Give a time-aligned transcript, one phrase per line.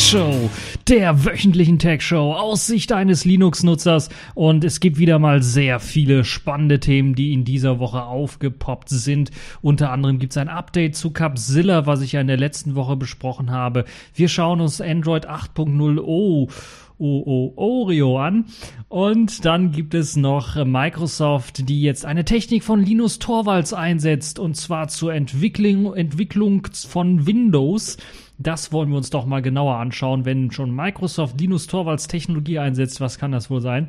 [0.00, 0.50] Show,
[0.88, 4.08] der wöchentlichen Tech Show aus Sicht eines Linux-Nutzers.
[4.34, 9.30] Und es gibt wieder mal sehr viele spannende Themen, die in dieser Woche aufgepoppt sind.
[9.62, 12.96] Unter anderem gibt es ein Update zu Capzilla, was ich ja in der letzten Woche
[12.96, 13.84] besprochen habe.
[14.14, 16.48] Wir schauen uns Android 8.0 O
[17.00, 18.44] OO Oreo an.
[18.88, 24.56] Und dann gibt es noch Microsoft, die jetzt eine Technik von Linus Torvalds einsetzt, und
[24.56, 27.96] zwar zur Entwicklung, Entwicklung von Windows.
[28.42, 32.98] Das wollen wir uns doch mal genauer anschauen, wenn schon Microsoft Linus Torvalds Technologie einsetzt.
[32.98, 33.88] Was kann das wohl sein?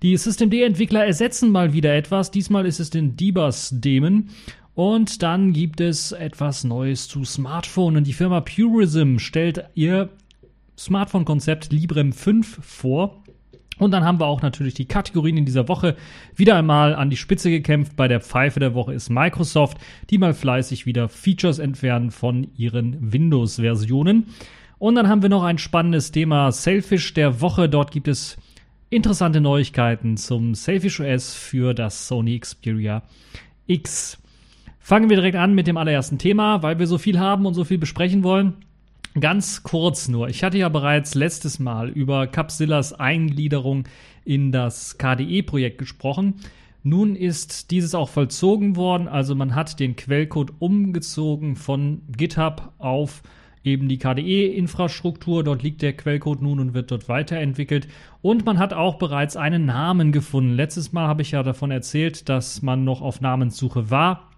[0.00, 2.30] Die Systemd-Entwickler ersetzen mal wieder etwas.
[2.30, 4.30] Diesmal ist es den Debus-Daemon.
[4.74, 8.02] Und dann gibt es etwas Neues zu Smartphone.
[8.02, 10.08] Die Firma Purism stellt ihr
[10.78, 13.21] Smartphone-Konzept Librem 5 vor.
[13.78, 15.96] Und dann haben wir auch natürlich die Kategorien in dieser Woche
[16.36, 17.96] wieder einmal an die Spitze gekämpft.
[17.96, 19.78] Bei der Pfeife der Woche ist Microsoft,
[20.10, 24.26] die mal fleißig wieder Features entfernen von ihren Windows-Versionen.
[24.78, 27.68] Und dann haben wir noch ein spannendes Thema Selfish der Woche.
[27.68, 28.36] Dort gibt es
[28.90, 33.02] interessante Neuigkeiten zum Selfish OS für das Sony Xperia
[33.66, 34.18] X.
[34.80, 37.64] Fangen wir direkt an mit dem allerersten Thema, weil wir so viel haben und so
[37.64, 38.54] viel besprechen wollen.
[39.20, 40.28] Ganz kurz nur.
[40.28, 43.84] Ich hatte ja bereits letztes Mal über Capsillas Eingliederung
[44.24, 46.36] in das KDE-Projekt gesprochen.
[46.82, 49.08] Nun ist dieses auch vollzogen worden.
[49.08, 53.22] Also man hat den Quellcode umgezogen von GitHub auf
[53.64, 55.44] eben die KDE-Infrastruktur.
[55.44, 57.88] Dort liegt der Quellcode nun und wird dort weiterentwickelt.
[58.22, 60.54] Und man hat auch bereits einen Namen gefunden.
[60.54, 64.30] Letztes Mal habe ich ja davon erzählt, dass man noch auf Namenssuche war.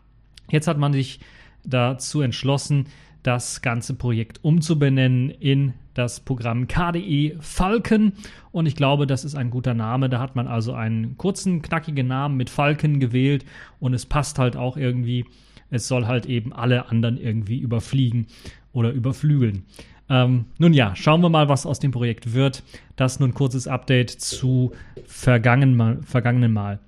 [0.51, 1.21] Jetzt hat man sich
[1.65, 2.87] dazu entschlossen,
[3.25, 8.13] das ganze Projekt umzubenennen in das Programm KDE Falcon.
[8.53, 10.09] Und ich glaube, das ist ein guter Name.
[10.09, 13.45] Da hat man also einen kurzen, knackigen Namen mit Falcon gewählt
[13.81, 15.25] und es passt halt auch irgendwie.
[15.71, 18.27] Es soll halt eben alle anderen irgendwie überfliegen
[18.73, 19.65] oder überflügeln.
[20.11, 22.63] Ähm, nun ja, schauen wir mal, was aus dem Projekt wird.
[22.97, 24.73] Das nur ein kurzes Update zu
[25.07, 26.79] vergangenen vergangenen Mal.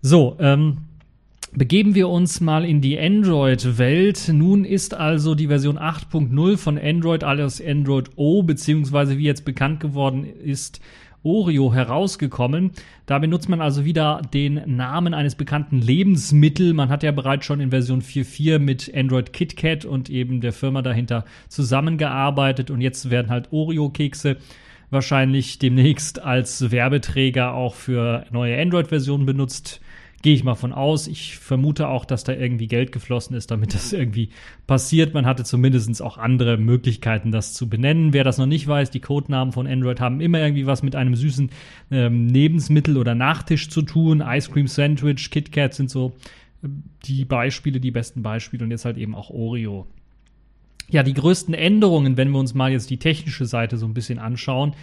[0.00, 0.78] So, ähm,
[1.54, 4.30] Begeben wir uns mal in die Android-Welt.
[4.32, 9.78] Nun ist also die Version 8.0 von Android, alles Android O, beziehungsweise wie jetzt bekannt
[9.78, 10.80] geworden ist,
[11.22, 12.70] Oreo herausgekommen.
[13.04, 16.72] Da benutzt man also wieder den Namen eines bekannten Lebensmittels.
[16.72, 20.80] Man hat ja bereits schon in Version 4.4 mit Android KitKat und eben der Firma
[20.80, 24.38] dahinter zusammengearbeitet und jetzt werden halt Oreo-Kekse
[24.88, 29.81] wahrscheinlich demnächst als Werbeträger auch für neue Android-Versionen benutzt
[30.22, 31.08] Gehe ich mal von aus.
[31.08, 34.28] Ich vermute auch, dass da irgendwie Geld geflossen ist, damit das irgendwie
[34.68, 35.14] passiert.
[35.14, 38.12] Man hatte zumindest auch andere Möglichkeiten, das zu benennen.
[38.12, 41.16] Wer das noch nicht weiß, die Codenamen von Android haben immer irgendwie was mit einem
[41.16, 41.50] süßen
[41.90, 44.22] ähm, Lebensmittel oder Nachtisch zu tun.
[44.24, 46.12] Ice Cream Sandwich, KitKat sind so
[46.62, 46.68] äh,
[47.04, 49.88] die Beispiele, die besten Beispiele und jetzt halt eben auch Oreo.
[50.88, 54.20] Ja, die größten Änderungen, wenn wir uns mal jetzt die technische Seite so ein bisschen
[54.20, 54.74] anschauen,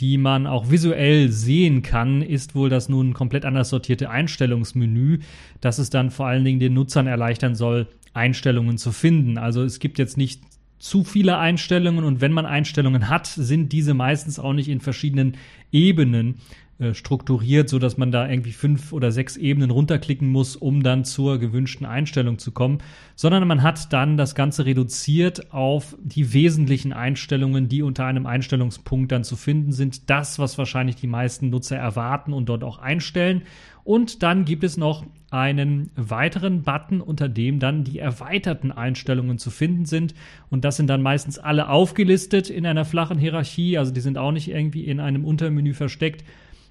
[0.00, 5.20] die man auch visuell sehen kann, ist wohl das nun komplett anders sortierte Einstellungsmenü,
[5.60, 9.38] das es dann vor allen Dingen den Nutzern erleichtern soll, Einstellungen zu finden.
[9.38, 10.42] Also es gibt jetzt nicht
[10.78, 15.36] zu viele Einstellungen und wenn man Einstellungen hat, sind diese meistens auch nicht in verschiedenen
[15.72, 16.36] Ebenen
[16.78, 21.06] äh, strukturiert, so dass man da irgendwie fünf oder sechs Ebenen runterklicken muss, um dann
[21.06, 22.78] zur gewünschten Einstellung zu kommen,
[23.14, 29.10] sondern man hat dann das Ganze reduziert auf die wesentlichen Einstellungen, die unter einem Einstellungspunkt
[29.10, 30.10] dann zu finden sind.
[30.10, 33.42] Das, was wahrscheinlich die meisten Nutzer erwarten und dort auch einstellen.
[33.82, 39.50] Und dann gibt es noch einen weiteren Button, unter dem dann die erweiterten Einstellungen zu
[39.50, 40.12] finden sind.
[40.50, 43.78] Und das sind dann meistens alle aufgelistet in einer flachen Hierarchie.
[43.78, 46.24] Also die sind auch nicht irgendwie in einem Untermenü versteckt,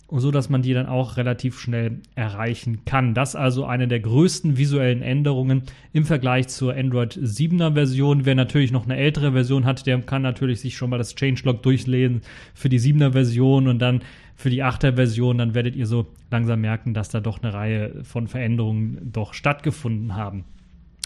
[0.10, 3.14] so dass man die dann auch relativ schnell erreichen kann.
[3.14, 5.64] Das also eine der größten visuellen Änderungen
[5.94, 8.26] im Vergleich zur Android 7er Version.
[8.26, 11.64] Wer natürlich noch eine ältere Version hat, der kann natürlich sich schon mal das Changelog
[11.64, 12.22] durchlesen
[12.54, 14.02] für die 7er Version und dann
[14.36, 18.04] für die 8er Version, dann werdet ihr so langsam merken, dass da doch eine Reihe
[18.04, 20.44] von Veränderungen doch stattgefunden haben.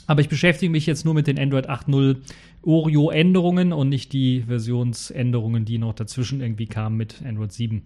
[0.07, 2.17] Aber ich beschäftige mich jetzt nur mit den Android 8.0
[2.63, 7.83] Oreo-Änderungen und nicht die Versionsänderungen, die noch dazwischen irgendwie kamen mit Android 7.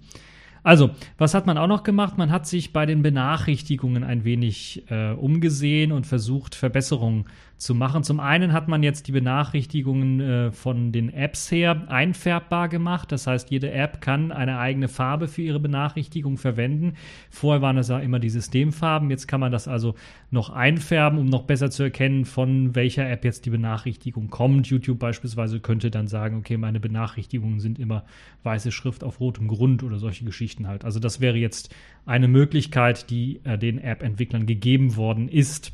[0.64, 2.18] Also, was hat man auch noch gemacht?
[2.18, 7.26] Man hat sich bei den Benachrichtigungen ein wenig äh, umgesehen und versucht, Verbesserungen
[7.64, 8.04] zu machen.
[8.04, 13.12] Zum einen hat man jetzt die Benachrichtigungen äh, von den Apps her einfärbbar gemacht.
[13.12, 16.94] Das heißt, jede App kann eine eigene Farbe für ihre Benachrichtigung verwenden.
[17.30, 19.10] Vorher waren es ja immer die Systemfarben.
[19.10, 19.96] Jetzt kann man das also
[20.30, 24.68] noch einfärben, um noch besser zu erkennen, von welcher App jetzt die Benachrichtigung kommt.
[24.68, 28.04] YouTube beispielsweise könnte dann sagen, okay, meine Benachrichtigungen sind immer
[28.44, 30.84] weiße Schrift auf rotem Grund oder solche Geschichten halt.
[30.84, 31.74] Also das wäre jetzt
[32.06, 35.72] eine Möglichkeit, die äh, den App-Entwicklern gegeben worden ist.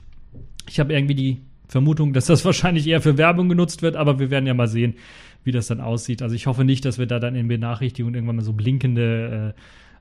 [0.67, 4.29] Ich habe irgendwie die Vermutung, dass das wahrscheinlich eher für Werbung genutzt wird, aber wir
[4.29, 4.95] werden ja mal sehen,
[5.45, 6.21] wie das dann aussieht.
[6.21, 9.53] Also ich hoffe nicht, dass wir da dann in Benachrichtigungen irgendwann mal so blinkende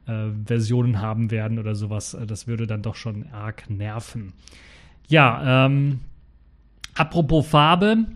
[0.07, 2.17] äh, äh, Versionen haben werden oder sowas.
[2.27, 4.33] Das würde dann doch schon arg nerven.
[5.07, 6.01] Ja, ähm,
[6.95, 8.07] apropos Farbe.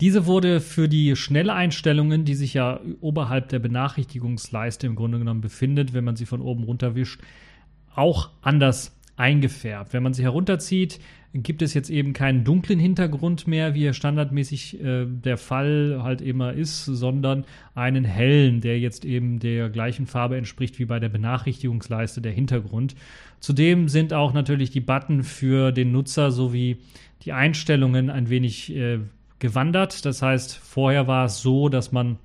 [0.00, 5.94] Diese wurde für die Schnelleinstellungen, die sich ja oberhalb der Benachrichtigungsleiste im Grunde genommen befindet,
[5.94, 7.20] wenn man sie von oben runter wischt,
[7.94, 9.92] auch anders eingefärbt.
[9.92, 11.00] Wenn man sie herunterzieht,
[11.34, 16.20] gibt es jetzt eben keinen dunklen Hintergrund mehr, wie er standardmäßig äh, der Fall halt
[16.20, 17.44] immer ist, sondern
[17.74, 22.94] einen hellen, der jetzt eben der gleichen Farbe entspricht wie bei der Benachrichtigungsleiste der Hintergrund.
[23.40, 26.78] Zudem sind auch natürlich die Button für den Nutzer sowie
[27.24, 29.00] die Einstellungen ein wenig äh,
[29.40, 30.04] gewandert.
[30.04, 32.18] Das heißt, vorher war es so, dass man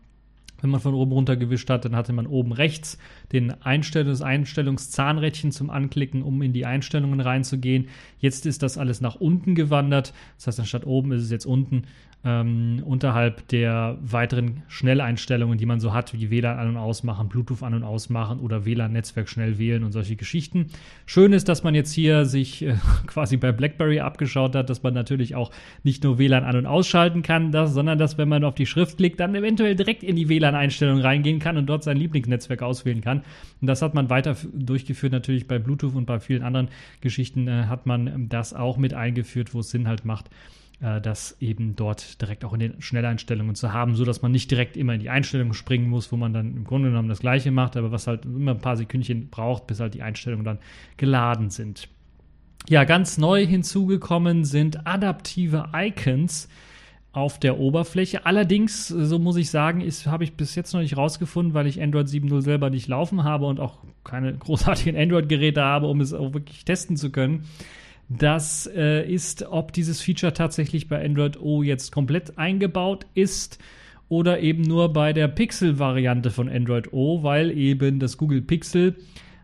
[0.62, 2.98] wenn man von oben runter gewischt hat, dann hatte man oben rechts
[3.32, 7.88] den Einstellungs Einstellungszahnrädchen zum Anklicken, um in die Einstellungen reinzugehen.
[8.20, 10.14] Jetzt ist das alles nach unten gewandert.
[10.38, 11.84] Das heißt, anstatt oben ist es jetzt unten
[12.26, 17.64] ähm, unterhalb der weiteren Schnelleinstellungen, die man so hat, wie WLAN an- und ausmachen, Bluetooth
[17.64, 20.68] an- und ausmachen oder WLAN-Netzwerk schnell wählen und solche Geschichten.
[21.06, 22.76] Schön ist, dass man jetzt hier sich äh,
[23.08, 25.52] quasi bei BlackBerry abgeschaut hat, dass man natürlich auch
[25.84, 28.98] nicht nur WLAN an- und ausschalten kann, das, sondern dass, wenn man auf die Schrift
[28.98, 33.19] klickt, dann eventuell direkt in die WLAN-Einstellungen reingehen kann und dort sein Lieblingsnetzwerk auswählen kann.
[33.62, 36.70] Und das hat man weiter durchgeführt, natürlich bei Bluetooth und bei vielen anderen
[37.02, 40.30] Geschichten äh, hat man das auch mit eingeführt, wo es Sinn halt macht
[40.82, 44.50] äh, das eben dort direkt auch in den Schnelleinstellungen zu haben, so dass man nicht
[44.52, 47.52] direkt immer in die Einstellungen springen muss, wo man dann im Grunde genommen das Gleiche
[47.52, 50.60] macht, aber was halt immer ein paar Sekündchen braucht, bis halt die Einstellungen dann
[50.98, 51.90] geladen sind.
[52.68, 56.50] Ja, ganz neu hinzugekommen sind adaptive Icons
[57.12, 58.26] auf der Oberfläche.
[58.26, 62.08] Allerdings, so muss ich sagen, habe ich bis jetzt noch nicht rausgefunden, weil ich Android
[62.08, 66.66] 7.0 selber nicht laufen habe und auch keine großartigen Android-Geräte habe, um es auch wirklich
[66.66, 67.46] testen zu können
[68.10, 73.60] das äh, ist, ob dieses Feature tatsächlich bei Android O jetzt komplett eingebaut ist
[74.10, 78.96] oder eben nur bei der Pixel-Variante von Android O, weil eben das Google Pixel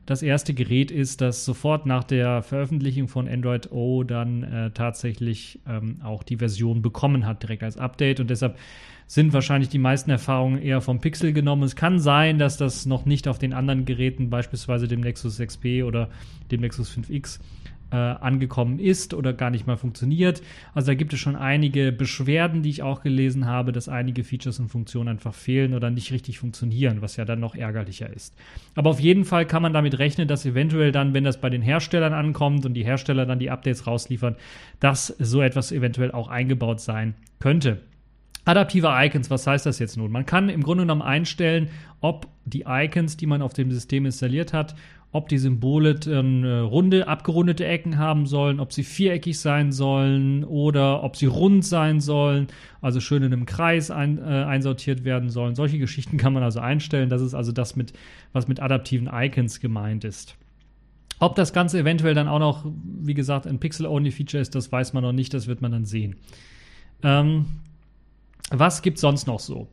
[0.06, 5.60] das erste Gerät ist, das sofort nach der Veröffentlichung von Android O dann äh, tatsächlich
[5.68, 8.20] ähm, auch die Version bekommen hat, direkt als Update.
[8.20, 8.58] Und deshalb
[9.08, 11.64] sind wahrscheinlich die meisten Erfahrungen eher vom Pixel genommen.
[11.64, 15.84] Es kann sein, dass das noch nicht auf den anderen Geräten, beispielsweise dem Nexus 6P
[15.84, 16.10] oder
[16.52, 17.40] dem Nexus 5X,
[17.92, 20.42] äh, angekommen ist oder gar nicht mal funktioniert.
[20.74, 24.60] Also da gibt es schon einige Beschwerden, die ich auch gelesen habe, dass einige Features
[24.60, 28.36] und Funktionen einfach fehlen oder nicht richtig funktionieren, was ja dann noch ärgerlicher ist.
[28.76, 31.62] Aber auf jeden Fall kann man damit rechnen, dass eventuell dann, wenn das bei den
[31.62, 34.36] Herstellern ankommt und die Hersteller dann die Updates rausliefern,
[34.80, 37.82] dass so etwas eventuell auch eingebaut sein könnte.
[38.46, 40.12] Adaptive Icons, was heißt das jetzt nun?
[40.12, 41.70] Man kann im Grunde genommen einstellen,
[42.00, 44.76] ob die Icons, die man auf dem System installiert hat,
[45.12, 50.44] ob die Symbole dann äh, runde, abgerundete Ecken haben sollen, ob sie viereckig sein sollen
[50.44, 52.48] oder ob sie rund sein sollen,
[52.82, 55.56] also schön in einem Kreis ein, äh, einsortiert werden sollen.
[55.56, 57.10] Solche Geschichten kann man also einstellen.
[57.10, 57.94] Das ist also das, mit,
[58.34, 60.36] was mit adaptiven Icons gemeint ist.
[61.20, 65.02] Ob das Ganze eventuell dann auch noch, wie gesagt, ein Pixel-Only-Feature ist, das weiß man
[65.02, 66.18] noch nicht, das wird man dann sehen.
[67.04, 67.46] Ähm,
[68.52, 69.68] was gibt sonst noch so?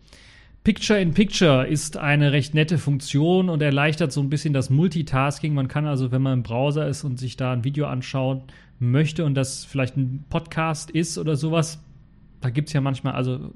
[0.64, 5.54] Picture in Picture ist eine recht nette Funktion und erleichtert so ein bisschen das Multitasking.
[5.54, 8.42] Man kann also, wenn man im Browser ist und sich da ein Video anschauen
[8.78, 11.82] möchte und das vielleicht ein Podcast ist oder sowas,
[12.40, 13.52] da gibt es ja manchmal, also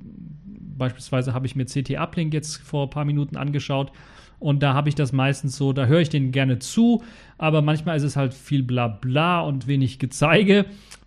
[0.77, 3.93] beispielsweise habe ich mir CT Uplink jetzt vor ein paar Minuten angeschaut
[4.39, 7.05] und da habe ich das meistens so, da höre ich denen gerne zu,
[7.39, 10.67] aber manchmal ist es halt viel Blabla und wenig Gezeige.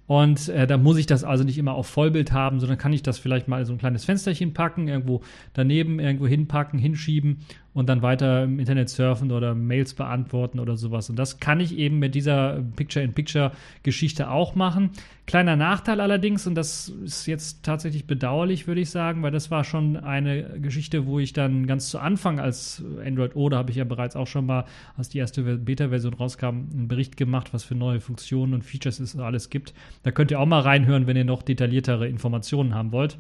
[0.10, 3.04] Und äh, da muss ich das also nicht immer auf Vollbild haben, sondern kann ich
[3.04, 5.22] das vielleicht mal in so ein kleines Fensterchen packen, irgendwo
[5.54, 7.42] daneben irgendwo hinpacken, hinschieben
[7.80, 11.10] und dann weiter im Internet surfen oder Mails beantworten oder sowas.
[11.10, 14.92] Und das kann ich eben mit dieser Picture-in-Picture-Geschichte auch machen.
[15.26, 19.64] Kleiner Nachteil allerdings, und das ist jetzt tatsächlich bedauerlich, würde ich sagen, weil das war
[19.64, 23.78] schon eine Geschichte, wo ich dann ganz zu Anfang als Android O, da habe ich
[23.78, 24.66] ja bereits auch schon mal,
[24.98, 29.18] als die erste Beta-Version rauskam, einen Bericht gemacht, was für neue Funktionen und Features es
[29.18, 29.74] alles gibt.
[30.04, 33.18] Da könnt ihr auch mal reinhören, wenn ihr noch detailliertere Informationen haben wollt.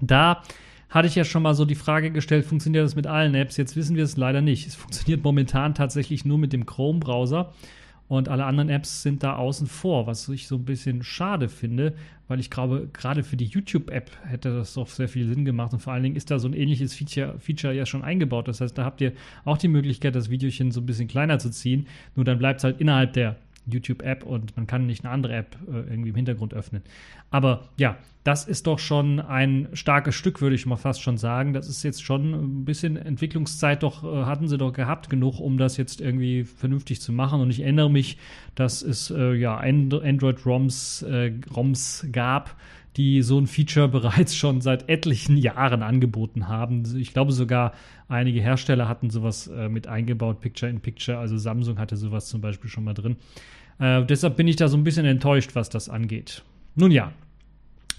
[0.00, 0.42] Da
[0.92, 3.56] hatte ich ja schon mal so die Frage gestellt, funktioniert das mit allen Apps?
[3.56, 4.66] Jetzt wissen wir es leider nicht.
[4.66, 7.52] Es funktioniert momentan tatsächlich nur mit dem Chrome-Browser
[8.08, 11.94] und alle anderen Apps sind da außen vor, was ich so ein bisschen schade finde,
[12.28, 15.80] weil ich glaube, gerade für die YouTube-App hätte das doch sehr viel Sinn gemacht und
[15.80, 18.48] vor allen Dingen ist da so ein ähnliches Feature, Feature ja schon eingebaut.
[18.48, 19.12] Das heißt, da habt ihr
[19.46, 22.64] auch die Möglichkeit, das Videochen so ein bisschen kleiner zu ziehen, nur dann bleibt es
[22.64, 26.54] halt innerhalb der YouTube-App und man kann nicht eine andere App äh, irgendwie im Hintergrund
[26.54, 26.82] öffnen.
[27.30, 31.52] Aber ja, das ist doch schon ein starkes Stück, würde ich mal fast schon sagen.
[31.52, 35.58] Das ist jetzt schon ein bisschen Entwicklungszeit, doch äh, hatten sie doch gehabt genug, um
[35.58, 37.40] das jetzt irgendwie vernünftig zu machen.
[37.40, 38.18] Und ich erinnere mich,
[38.54, 42.56] dass es äh, ja Android-ROMs äh, ROMs gab,
[42.96, 46.84] die so ein Feature bereits schon seit etlichen Jahren angeboten haben.
[46.96, 47.72] Ich glaube sogar,
[48.08, 51.18] einige Hersteller hatten sowas äh, mit eingebaut, Picture in Picture.
[51.18, 53.16] Also Samsung hatte sowas zum Beispiel schon mal drin.
[53.78, 56.42] Äh, deshalb bin ich da so ein bisschen enttäuscht, was das angeht.
[56.74, 57.12] Nun ja,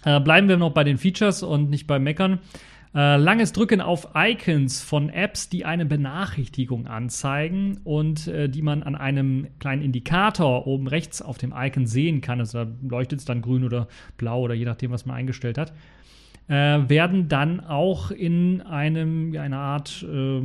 [0.05, 2.39] äh, bleiben wir noch bei den Features und nicht beim Meckern.
[2.95, 8.83] Äh, langes Drücken auf Icons von Apps, die eine Benachrichtigung anzeigen und äh, die man
[8.83, 12.39] an einem kleinen Indikator oben rechts auf dem Icon sehen kann.
[12.39, 15.73] Also da leuchtet es dann grün oder blau oder je nachdem, was man eingestellt hat.
[16.47, 20.41] Äh, werden dann auch in einem, einer Art äh,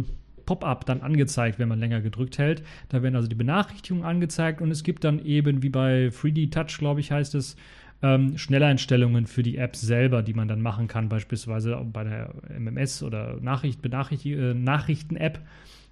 [0.47, 2.63] Pop-up dann angezeigt, wenn man länger gedrückt hält.
[2.89, 6.79] Da werden also die Benachrichtigungen angezeigt und es gibt dann eben, wie bei 3D Touch,
[6.79, 7.57] glaube ich, heißt es,
[8.03, 13.03] ähm, Schnelleinstellungen für die Apps selber, die man dann machen kann, beispielsweise bei der MMS
[13.03, 15.41] oder Nachricht, äh, Nachrichten-App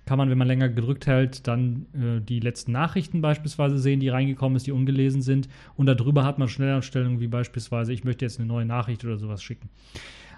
[0.07, 4.09] kann man, wenn man länger gedrückt hält, dann äh, die letzten Nachrichten beispielsweise sehen, die
[4.09, 5.49] reingekommen ist, die ungelesen sind.
[5.77, 9.43] Und darüber hat man Schnelleinstellungen wie beispielsweise, ich möchte jetzt eine neue Nachricht oder sowas
[9.43, 9.69] schicken.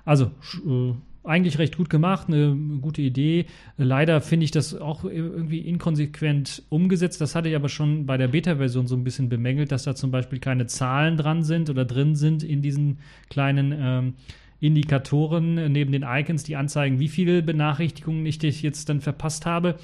[0.07, 0.31] Also
[0.67, 0.95] äh,
[1.25, 3.47] eigentlich recht gut gemacht, eine gute Idee.
[3.77, 7.21] Leider finde ich das auch irgendwie inkonsequent umgesetzt.
[7.21, 10.11] Das hatte ich aber schon bei der Beta-Version so ein bisschen bemängelt, dass da zum
[10.11, 12.99] Beispiel keine Zahlen dran sind oder drin sind in diesen
[13.29, 14.15] kleinen ähm,
[14.61, 19.77] Indikatoren neben den Icons, die anzeigen, wie viele Benachrichtigungen ich jetzt dann verpasst habe.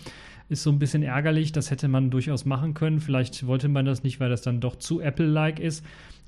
[0.49, 1.53] Ist so ein bisschen ärgerlich.
[1.53, 3.01] Das hätte man durchaus machen können.
[3.01, 5.85] Vielleicht wollte man das nicht, weil das dann doch zu Apple-like ist.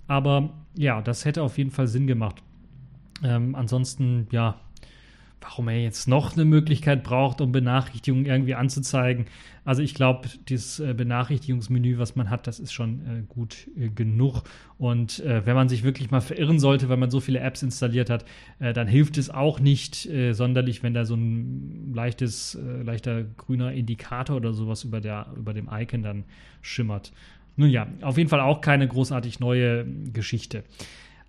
[0.09, 2.43] Aber ja, das hätte auf jeden Fall Sinn gemacht.
[3.23, 4.61] Ähm, ansonsten, ja,
[5.47, 9.27] warum er jetzt noch eine Möglichkeit braucht, um Benachrichtigungen irgendwie anzuzeigen.
[9.65, 13.89] Also ich glaube, dieses äh, Benachrichtigungsmenü, was man hat, das ist schon äh, gut äh,
[13.89, 14.43] genug.
[14.77, 18.11] Und äh, wenn man sich wirklich mal verirren sollte, weil man so viele Apps installiert
[18.11, 18.25] hat,
[18.59, 23.73] äh, dann hilft es auch nicht äh, sonderlich, wenn da so ein leichtes, leichter grüner
[23.73, 26.25] Indikator oder sowas über, der, über dem Icon dann
[26.61, 27.13] schimmert.
[27.57, 30.65] Nun ja, auf jeden Fall auch keine großartig neue Geschichte.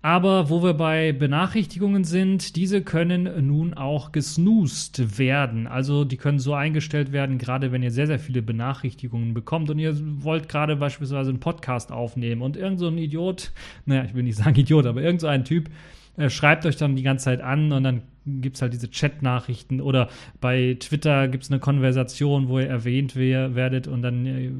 [0.00, 5.66] Aber wo wir bei Benachrichtigungen sind, diese können nun auch gesnoost werden.
[5.66, 9.78] Also die können so eingestellt werden, gerade wenn ihr sehr, sehr viele Benachrichtigungen bekommt und
[9.80, 13.50] ihr wollt gerade beispielsweise einen Podcast aufnehmen und irgend so ein Idiot,
[13.86, 15.68] naja, ich will nicht sagen Idiot, aber irgend so ein Typ
[16.16, 19.80] äh, schreibt euch dann die ganze Zeit an und dann gibt es halt diese Chat-Nachrichten
[19.80, 20.08] oder
[20.40, 24.52] bei Twitter gibt es eine Konversation, wo ihr erwähnt werdet und dann äh,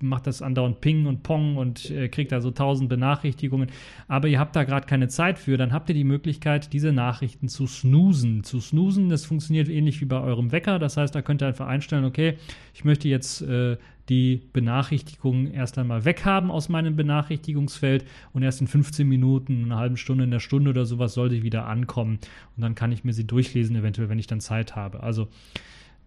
[0.00, 3.68] macht das andauernd Ping und Pong und äh, kriegt da so tausend Benachrichtigungen.
[4.06, 7.48] Aber ihr habt da gerade keine Zeit für, dann habt ihr die Möglichkeit, diese Nachrichten
[7.48, 8.44] zu snoosen.
[8.44, 10.78] Zu snoosen, das funktioniert ähnlich wie bei eurem Wecker.
[10.78, 12.38] Das heißt, da könnt ihr einfach einstellen, okay,
[12.74, 13.76] ich möchte jetzt äh,
[14.08, 19.96] die Benachrichtigungen erst einmal weghaben aus meinem Benachrichtigungsfeld und erst in 15 Minuten, einer halben
[19.96, 22.18] Stunde, in der Stunde oder sowas sollte ich wieder ankommen.
[22.56, 25.02] Und dann kann ich mir sie durchlesen, eventuell, wenn ich dann Zeit habe.
[25.02, 25.28] Also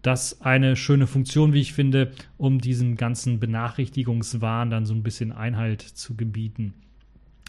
[0.01, 5.31] das eine schöne Funktion, wie ich finde, um diesen ganzen Benachrichtigungswahn dann so ein bisschen
[5.31, 6.73] Einhalt zu gebieten.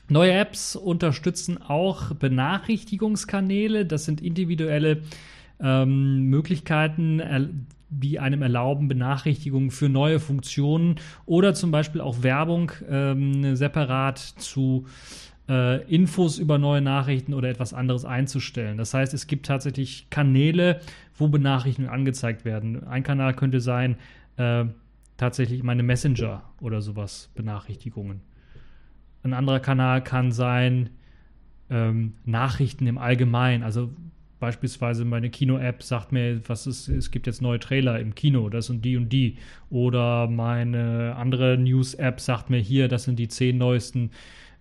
[0.08, 3.86] Neue Apps unterstützen auch Benachrichtigungskanäle.
[3.86, 5.02] Das sind individuelle
[5.60, 13.54] ähm, Möglichkeiten, die einem erlauben, Benachrichtigungen für neue Funktionen oder zum Beispiel auch Werbung ähm,
[13.54, 14.86] separat zu
[15.52, 18.78] äh, Infos über neue Nachrichten oder etwas anderes einzustellen.
[18.78, 20.80] Das heißt, es gibt tatsächlich Kanäle,
[21.14, 22.86] wo Benachrichtigungen angezeigt werden.
[22.88, 23.96] Ein Kanal könnte sein,
[24.38, 24.64] äh,
[25.18, 28.22] tatsächlich meine Messenger oder sowas, Benachrichtigungen.
[29.24, 30.88] Ein anderer Kanal kann sein,
[31.68, 33.90] ähm, Nachrichten im Allgemeinen, also
[34.40, 38.66] beispielsweise meine Kino-App sagt mir, was ist, es gibt jetzt neue Trailer im Kino, das
[38.66, 39.36] sind die und die.
[39.70, 44.10] Oder meine andere News-App sagt mir hier, das sind die zehn neuesten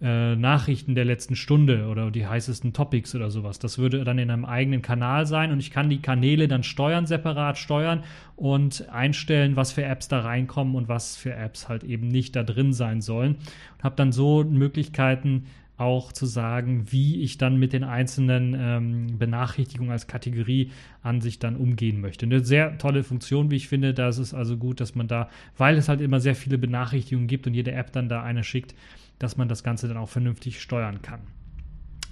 [0.02, 3.60] äh, Nachrichten der letzten Stunde oder die heißesten Topics oder sowas.
[3.60, 7.06] Das würde dann in einem eigenen Kanal sein und ich kann die Kanäle dann steuern,
[7.06, 8.04] separat steuern
[8.36, 12.44] und einstellen, was für Apps da reinkommen und was für Apps halt eben nicht da
[12.44, 13.36] drin sein sollen.
[13.78, 15.46] Und habe dann so Möglichkeiten,
[15.82, 20.70] auch zu sagen, wie ich dann mit den einzelnen ähm, Benachrichtigungen als Kategorie
[21.02, 22.28] an sich dann umgehen möchte.
[22.28, 23.96] Eine sehr tolle Funktion, wie ich finde.
[23.96, 25.28] Da ist es also gut, dass man da,
[25.58, 28.76] weil es halt immer sehr viele Benachrichtigungen gibt und jede App dann da eine schickt,
[29.22, 31.22] dass man das Ganze dann auch vernünftig steuern kann.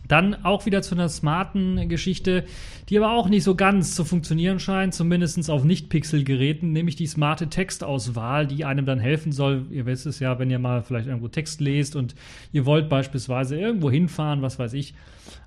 [0.08, 2.44] Dann auch wieder zu einer smarten Geschichte,
[2.90, 7.48] die aber auch nicht so ganz zu funktionieren scheint, zumindest auf Nicht-Pixel-Geräten, nämlich die smarte
[7.48, 9.68] Textauswahl, die einem dann helfen soll.
[9.70, 12.16] Ihr wisst es ja, wenn ihr mal vielleicht irgendwo Text lest und
[12.52, 14.96] ihr wollt beispielsweise irgendwo hinfahren, was weiß ich,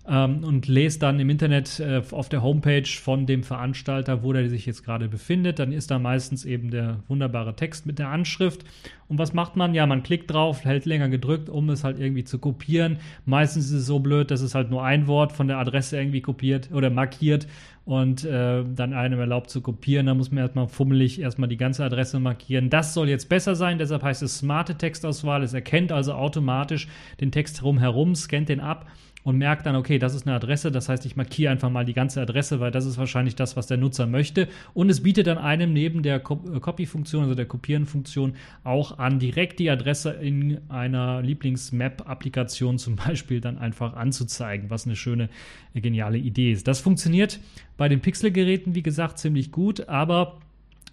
[0.09, 4.49] ähm, und lest dann im Internet äh, auf der Homepage von dem Veranstalter, wo der
[4.49, 5.59] sich jetzt gerade befindet.
[5.59, 8.65] Dann ist da meistens eben der wunderbare Text mit der Anschrift.
[9.09, 9.75] Und was macht man?
[9.75, 12.99] Ja, man klickt drauf, hält länger gedrückt, um es halt irgendwie zu kopieren.
[13.27, 16.23] Meistens ist es so blöd, dass es halt nur ein Wort von der Adresse irgendwie
[16.23, 17.47] kopiert oder markiert
[17.85, 20.07] und äh, dann einem erlaubt zu kopieren.
[20.07, 22.71] Da muss man erstmal fummelig erstmal die ganze Adresse markieren.
[22.71, 25.43] Das soll jetzt besser sein, deshalb heißt es smarte Textauswahl.
[25.43, 26.89] Es erkennt also automatisch
[27.21, 28.87] den Text drumherum, scannt den ab
[29.25, 31.93] und merkt dann, okay, das ist eine Adresse, das heißt, ich markiere einfach mal die
[31.93, 34.49] ganze Adresse, weil das ist wahrscheinlich das, was der Nutzer möchte.
[34.75, 39.59] Und es bietet dann einem neben der äh, Copy-Funktion, also der Kopieren-Funktion, auch an, direkt
[39.59, 45.29] die Adresse in einer Lieblings-Map-Applikation zum Beispiel dann einfach anzuzeigen, was eine schöne,
[45.75, 46.67] äh, geniale Idee ist.
[46.67, 47.39] Das funktioniert
[47.77, 50.39] bei den Pixel-Geräten, wie gesagt, ziemlich gut, aber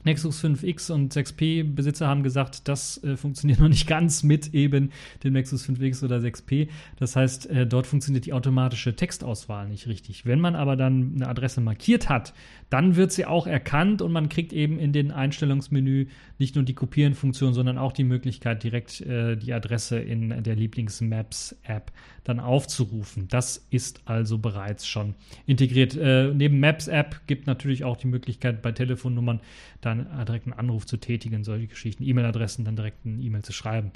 [0.04, 4.92] Nexus 5X und 6P Besitzer haben gesagt, das äh, funktioniert noch nicht ganz mit eben
[5.24, 6.70] dem Nexus 5X oder 6P.
[6.98, 10.26] Das heißt, äh, dort funktioniert die automatische Textauswahl nicht richtig.
[10.26, 12.34] Wenn man aber dann eine Adresse markiert hat,
[12.70, 16.08] dann wird sie auch erkannt und man kriegt eben in den Einstellungsmenü
[16.38, 21.92] nicht nur die Kopieren-Funktion, sondern auch die Möglichkeit, direkt äh, die Adresse in der Lieblings-Maps-App
[22.24, 23.28] dann aufzurufen.
[23.28, 25.98] Das ist also bereits schon integriert.
[25.98, 29.42] Äh, neben Maps-App gibt natürlich auch die Möglichkeit, bei Telefonnummern
[29.82, 33.92] dann direkt einen Anruf zu tätigen, solche Geschichten, E-Mail-Adressen dann direkt eine E-Mail zu schreiben.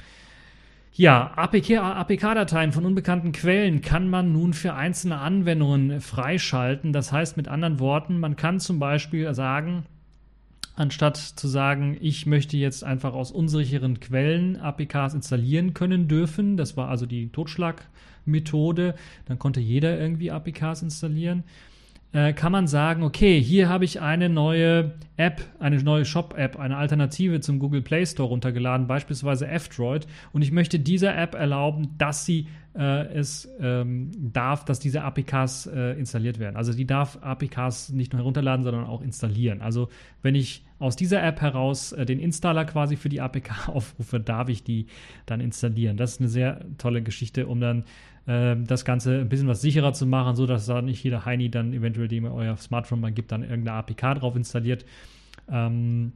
[0.96, 6.94] Ja, APK-Dateien von unbekannten Quellen kann man nun für einzelne Anwendungen freischalten.
[6.94, 9.86] Das heißt mit anderen Worten, man kann zum Beispiel sagen,
[10.76, 16.78] anstatt zu sagen, ich möchte jetzt einfach aus unsicheren Quellen APKs installieren können dürfen, das
[16.78, 18.94] war also die Totschlagmethode,
[19.26, 21.44] dann konnte jeder irgendwie APKs installieren
[22.14, 26.78] äh, kann man sagen, okay, hier habe ich eine neue App, eine neue Shop-App, eine
[26.78, 32.26] Alternative zum Google Play Store runtergeladen, beispielsweise F-Droid, und ich möchte dieser App erlauben, dass
[32.26, 36.56] sie äh, es ähm, darf, dass diese APKs äh, installiert werden.
[36.56, 39.62] Also die darf APKs nicht nur herunterladen, sondern auch installieren.
[39.62, 39.90] Also
[40.22, 44.50] wenn ich aus dieser App heraus äh, den Installer quasi für die APK aufrufe, darf
[44.50, 44.88] ich die
[45.26, 45.98] dann installieren.
[45.98, 47.86] Das ist eine sehr tolle Geschichte, um dann
[48.28, 51.50] ähm, das Ganze ein bisschen was sicherer zu machen, so dass da nicht jeder Heini
[51.50, 54.86] dann eventuell, dem euer Smartphone mal gibt, dann irgendeine APK drauf installiert.
[55.52, 56.14] Ähm,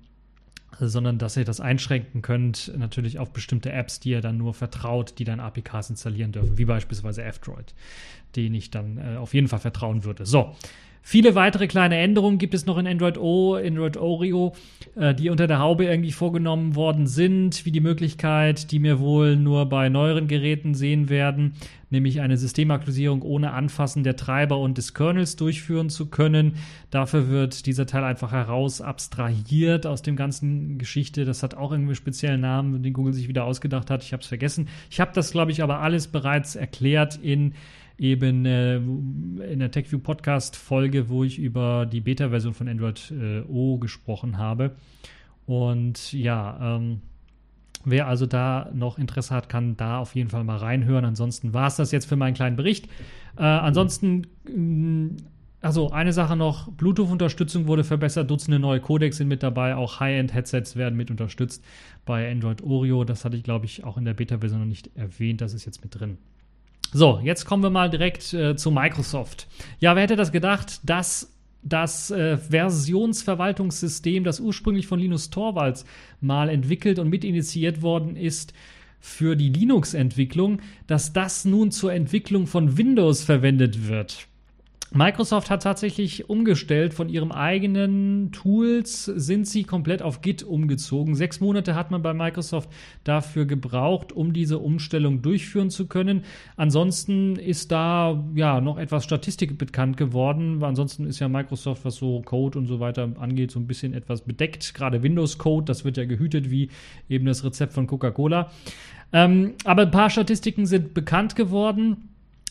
[0.80, 5.18] sondern dass ihr das einschränken könnt, natürlich auf bestimmte Apps, die ihr dann nur vertraut,
[5.18, 7.74] die dann APKs installieren dürfen, wie beispielsweise F-Droid,
[8.36, 10.26] denen ich dann äh, auf jeden Fall vertrauen würde.
[10.26, 10.56] So,
[11.10, 14.54] Viele weitere kleine Änderungen gibt es noch in Android O, Android Oreo,
[14.98, 19.38] äh, die unter der Haube irgendwie vorgenommen worden sind, wie die Möglichkeit, die wir wohl
[19.38, 21.54] nur bei neueren Geräten sehen werden,
[21.90, 26.56] nämlich eine Systemaktualisierung ohne Anfassen der Treiber und des Kernels durchführen zu können.
[26.92, 31.24] Dafür wird dieser Teil einfach heraus abstrahiert aus dem ganzen Geschichte.
[31.24, 34.04] Das hat auch irgendwie einen speziellen Namen, den Google sich wieder ausgedacht hat.
[34.04, 34.68] Ich habe es vergessen.
[34.90, 37.54] Ich habe das, glaube ich, aber alles bereits erklärt in
[37.98, 43.42] eben äh, in der TechView Podcast Folge, wo ich über die Beta-Version von Android äh,
[43.42, 44.76] O gesprochen habe.
[45.46, 47.02] Und ja, ähm,
[47.86, 51.06] wer also da noch Interesse hat, kann da auf jeden Fall mal reinhören.
[51.06, 52.88] Ansonsten war es das jetzt für meinen kleinen Bericht.
[53.38, 55.18] Äh, ansonsten mm,
[55.62, 60.76] also eine Sache noch, Bluetooth-Unterstützung wurde verbessert, Dutzende neue Codecs sind mit dabei, auch High-End-Headsets
[60.76, 61.64] werden mit unterstützt
[62.06, 63.04] bei Android Oreo.
[63.04, 65.84] Das hatte ich, glaube ich, auch in der Beta-Version noch nicht erwähnt, das ist jetzt
[65.84, 66.20] mit drin.
[66.94, 69.48] So, jetzt kommen wir mal direkt äh, zu Microsoft.
[69.80, 75.86] Ja, wer hätte das gedacht, dass das äh, Versionsverwaltungssystem, das ursprünglich von Linus Torvalds
[76.22, 78.54] mal entwickelt und mitinitiiert worden ist,
[79.00, 84.28] für die Linux-Entwicklung, dass das nun zur Entwicklung von Windows verwendet wird.
[84.94, 91.14] Microsoft hat tatsächlich umgestellt von ihrem eigenen Tools, sind sie komplett auf Git umgezogen.
[91.14, 92.70] Sechs Monate hat man bei Microsoft
[93.04, 96.24] dafür gebraucht, um diese Umstellung durchführen zu können.
[96.56, 100.64] Ansonsten ist da ja noch etwas Statistik bekannt geworden.
[100.64, 104.22] Ansonsten ist ja Microsoft, was so Code und so weiter angeht, so ein bisschen etwas
[104.22, 104.74] bedeckt.
[104.74, 106.70] Gerade Windows Code, das wird ja gehütet wie
[107.10, 108.52] eben das Rezept von Coca-Cola.
[109.14, 112.10] Ähm, aber ein paar Statistiken sind bekannt geworden.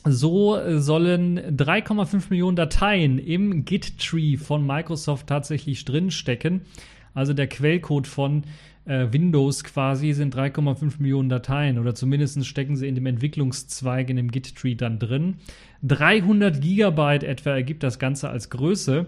[0.08, 6.60] So sollen 3,5 Millionen Dateien im Git-Tree von Microsoft tatsächlich drinstecken.
[7.12, 8.44] Also der Quellcode von
[8.84, 14.16] äh, Windows quasi sind 3,5 Millionen Dateien oder zumindest stecken sie in dem Entwicklungszweig in
[14.16, 15.38] dem Git-Tree dann drin.
[15.82, 19.06] 300 Gigabyte etwa ergibt das Ganze als Größe.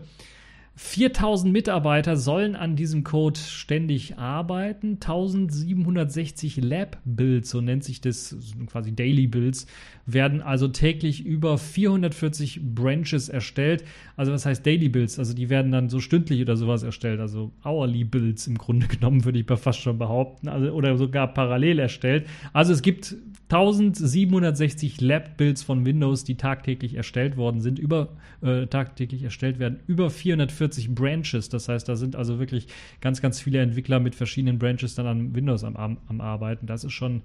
[0.80, 4.92] 4000 Mitarbeiter sollen an diesem Code ständig arbeiten.
[4.92, 8.36] 1760 Lab-Builds, so nennt sich das,
[8.68, 9.66] quasi Daily Builds,
[10.06, 13.82] werden also täglich über 440 Branches erstellt.
[14.16, 15.18] Also was heißt Daily Builds?
[15.18, 17.18] Also die werden dann so stündlich oder sowas erstellt.
[17.18, 20.46] Also Hourly Builds im Grunde genommen, würde ich fast schon behaupten.
[20.46, 22.28] Also, oder sogar parallel erstellt.
[22.52, 23.16] Also es gibt
[23.50, 28.10] 1760 Lab-Builds von Windows, die tagtäglich erstellt worden sind, über
[28.42, 31.48] äh, tagtäglich erstellt werden, über 440 Branches.
[31.48, 32.66] Das heißt, da sind also wirklich
[33.00, 36.66] ganz, ganz viele Entwickler mit verschiedenen Branches dann an Windows am, am Arbeiten.
[36.66, 37.22] Das ist schon,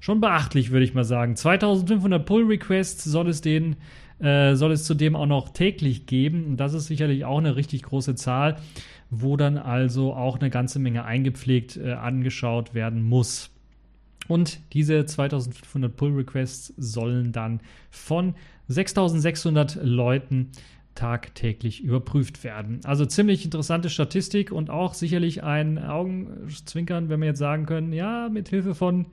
[0.00, 1.36] schon beachtlich, würde ich mal sagen.
[1.36, 3.76] 2500 Pull-Requests soll es den
[4.18, 6.44] äh, soll es zudem auch noch täglich geben.
[6.46, 8.56] Und das ist sicherlich auch eine richtig große Zahl,
[9.10, 13.50] wo dann also auch eine ganze Menge eingepflegt äh, angeschaut werden muss.
[14.28, 18.34] Und diese 2500 Pull Requests sollen dann von
[18.68, 20.52] 6600 Leuten
[20.94, 22.80] tagtäglich überprüft werden.
[22.84, 28.28] Also ziemlich interessante Statistik und auch sicherlich ein Augenzwinkern, wenn wir jetzt sagen können, ja,
[28.28, 29.06] mit Hilfe von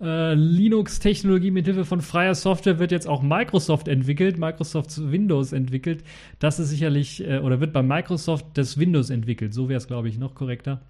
[0.00, 6.04] äh, Linux-Technologie, mit Hilfe von freier Software wird jetzt auch Microsoft entwickelt, Microsoft Windows entwickelt.
[6.38, 9.54] Das ist sicherlich, äh, oder wird bei Microsoft das Windows entwickelt.
[9.54, 10.82] So wäre es, glaube ich, noch korrekter.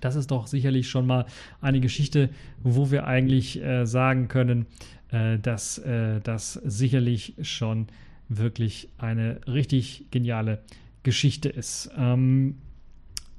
[0.00, 1.26] Das ist doch sicherlich schon mal
[1.60, 2.30] eine Geschichte,
[2.62, 4.66] wo wir eigentlich äh, sagen können,
[5.10, 7.88] äh, dass äh, das sicherlich schon
[8.28, 10.60] wirklich eine richtig geniale
[11.02, 11.90] Geschichte ist.
[11.96, 12.56] Ähm,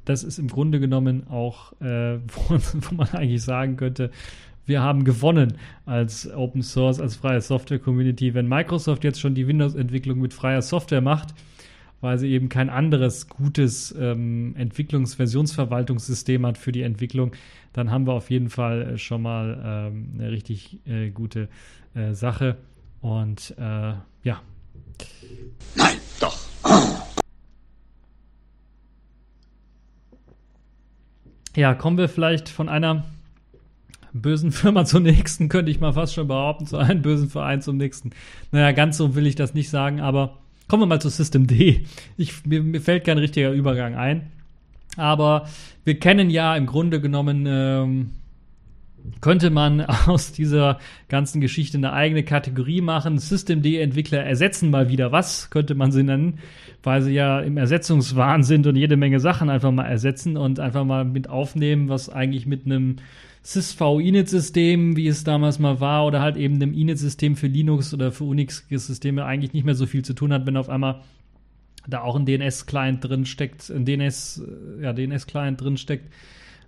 [0.06, 4.12] das ist im Grunde genommen auch, äh, wo, wo, man eigentlich sagen könnte,
[4.66, 5.54] wir haben gewonnen
[5.86, 8.34] als Open Source, als freie Software Community.
[8.34, 11.34] Wenn Microsoft jetzt schon die Windows-Entwicklung mit freier Software macht,
[12.02, 17.32] weil sie eben kein anderes gutes ähm, Entwicklungsversionsverwaltungssystem hat für die Entwicklung,
[17.74, 21.50] dann haben wir auf jeden Fall äh, schon mal ähm, eine richtig äh, gute
[21.94, 22.58] äh, Sache.
[23.02, 24.42] Und äh, ja.
[25.76, 26.38] Nein, doch.
[31.56, 33.06] Ja, kommen wir vielleicht von einer
[34.14, 37.78] bösen Firma zur nächsten, könnte ich mal fast schon behaupten, zu einem bösen Verein zum
[37.78, 38.12] nächsten.
[38.52, 40.38] Naja, ganz so will ich das nicht sagen, aber
[40.70, 41.84] Kommen wir mal zu System D.
[42.16, 44.32] Ich, mir, mir fällt kein richtiger Übergang ein.
[44.98, 45.48] Aber
[45.84, 48.12] wir kennen ja im Grunde genommen, ähm,
[49.20, 50.78] könnte man aus dieser
[51.08, 53.18] ganzen Geschichte eine eigene Kategorie machen.
[53.18, 56.38] System D-Entwickler ersetzen mal wieder was, könnte man sie nennen,
[56.84, 60.86] weil sie ja im Ersetzungswahn sind und jede Menge Sachen einfach mal ersetzen und einfach
[60.86, 62.98] mal mit aufnehmen, was eigentlich mit einem
[63.44, 68.26] SysV-Init-System, wie es damals mal war, oder halt eben dem Init-System für Linux oder für
[68.26, 71.02] Unix-Systeme eigentlich nicht mehr so viel zu tun hat, wenn auf einmal
[71.88, 74.44] da auch ein DNS-Client drin steckt, ein DNS,
[74.80, 76.12] äh, ja, DNS-Client drin steckt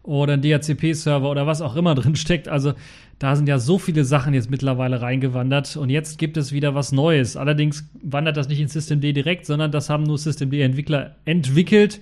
[0.03, 2.47] oder ein DHCP-Server oder was auch immer drin steckt.
[2.47, 2.73] Also
[3.19, 6.91] da sind ja so viele Sachen jetzt mittlerweile reingewandert und jetzt gibt es wieder was
[6.91, 7.37] Neues.
[7.37, 11.99] Allerdings wandert das nicht in Systemd direkt, sondern das haben nur Systemd-Entwickler entwickelt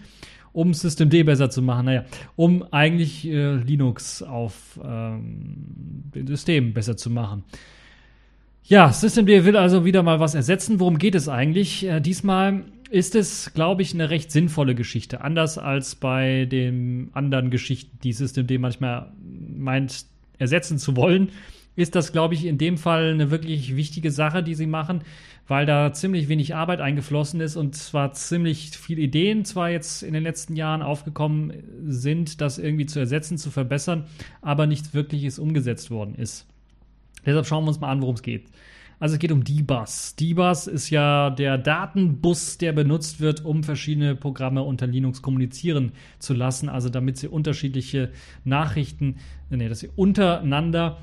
[0.54, 1.86] um System D besser zu machen.
[1.86, 5.56] Naja, um eigentlich äh, Linux auf ähm,
[6.14, 7.44] dem System besser zu machen.
[8.64, 10.80] Ja, System D will also wieder mal was ersetzen.
[10.80, 11.86] Worum geht es eigentlich?
[11.86, 15.22] Äh, diesmal ist es, glaube ich, eine recht sinnvolle Geschichte.
[15.22, 19.12] Anders als bei den anderen Geschichten, die System D manchmal
[19.58, 20.06] meint,
[20.38, 21.30] ersetzen zu wollen,
[21.76, 25.02] ist das, glaube ich, in dem Fall eine wirklich wichtige Sache, die sie machen,
[25.48, 30.14] weil da ziemlich wenig Arbeit eingeflossen ist und zwar ziemlich viele Ideen zwar jetzt in
[30.14, 31.54] den letzten Jahren aufgekommen
[31.86, 34.06] sind, das irgendwie zu ersetzen, zu verbessern,
[34.42, 36.46] aber nichts wirkliches umgesetzt worden ist.
[37.26, 38.46] Deshalb schauen wir uns mal an, worum es geht.
[39.00, 40.16] Also es geht um D-Bus.
[40.18, 46.34] D-Bus ist ja der Datenbus, der benutzt wird, um verschiedene Programme unter Linux kommunizieren zu
[46.34, 48.12] lassen, also damit sie unterschiedliche
[48.44, 49.16] Nachrichten,
[49.50, 50.98] nee, dass sie untereinander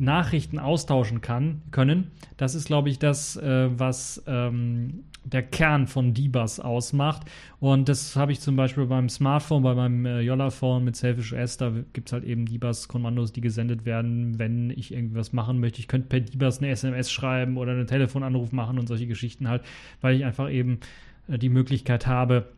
[0.00, 2.10] Nachrichten austauschen kann, können.
[2.38, 7.30] Das ist, glaube ich, das, äh, was ähm, der Kern von Dbus ausmacht.
[7.60, 11.58] Und das habe ich zum Beispiel beim Smartphone, bei meinem äh, Yolla-Phone mit Selfish S,
[11.58, 15.80] da gibt es halt eben Dbus-Kommandos, die gesendet werden, wenn ich irgendwas machen möchte.
[15.80, 19.62] Ich könnte per Dbus eine SMS schreiben oder einen Telefonanruf machen und solche Geschichten halt,
[20.00, 20.80] weil ich einfach eben
[21.28, 22.48] äh, die Möglichkeit habe,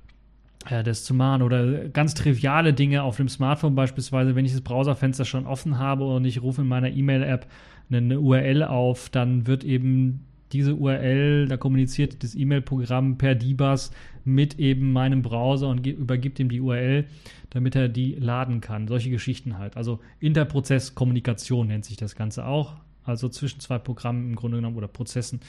[0.68, 5.24] das zu machen oder ganz triviale Dinge auf dem Smartphone beispielsweise, wenn ich das Browserfenster
[5.24, 7.46] schon offen habe und ich rufe in meiner E-Mail-App
[7.90, 13.90] eine URL auf, dann wird eben diese URL, da kommuniziert das E-Mail-Programm per DBus
[14.24, 17.06] mit eben meinem Browser und übergibt ihm die URL,
[17.50, 18.86] damit er die laden kann.
[18.86, 19.76] Solche Geschichten halt.
[19.76, 22.76] Also Interprozesskommunikation nennt sich das Ganze auch.
[23.04, 25.40] Also zwischen zwei Programmen im Grunde genommen oder Prozessen,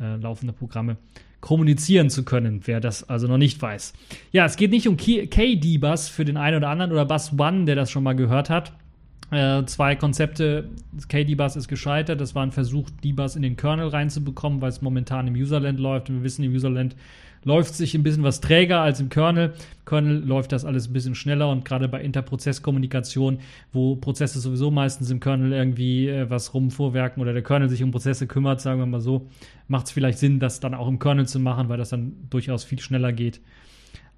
[0.00, 0.96] äh, laufende Programme
[1.40, 3.94] kommunizieren zu können, wer das also noch nicht weiß.
[4.32, 7.76] Ja, es geht nicht um KD-Bus für den einen oder anderen oder Bus One, der
[7.76, 8.72] das schon mal gehört hat.
[9.30, 10.68] Äh, zwei Konzepte.
[11.08, 12.20] KD-Bus ist gescheitert.
[12.20, 16.10] Das war ein Versuch, D-Bus in den Kernel reinzubekommen, weil es momentan im Userland läuft.
[16.10, 16.96] Und wir wissen, im Userland
[17.44, 19.54] läuft sich ein bisschen was träger als im Kernel.
[19.80, 23.38] Im Kernel läuft das alles ein bisschen schneller und gerade bei Interprozesskommunikation,
[23.72, 27.90] wo Prozesse sowieso meistens im Kernel irgendwie äh, was rumvorwerken oder der Kernel sich um
[27.90, 29.28] Prozesse kümmert, sagen wir mal so,
[29.68, 32.64] macht es vielleicht Sinn, das dann auch im Kernel zu machen, weil das dann durchaus
[32.64, 33.40] viel schneller geht.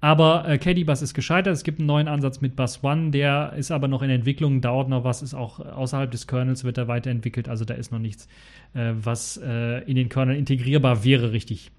[0.03, 1.53] Aber äh, KDBus ist gescheitert.
[1.53, 4.89] Es gibt einen neuen Ansatz mit Bus One, der ist aber noch in Entwicklung, dauert
[4.89, 7.47] noch was, ist auch außerhalb des Kernels, wird er weiterentwickelt.
[7.47, 8.27] Also da ist noch nichts,
[8.73, 11.71] äh, was äh, in den Kernel integrierbar wäre, richtig.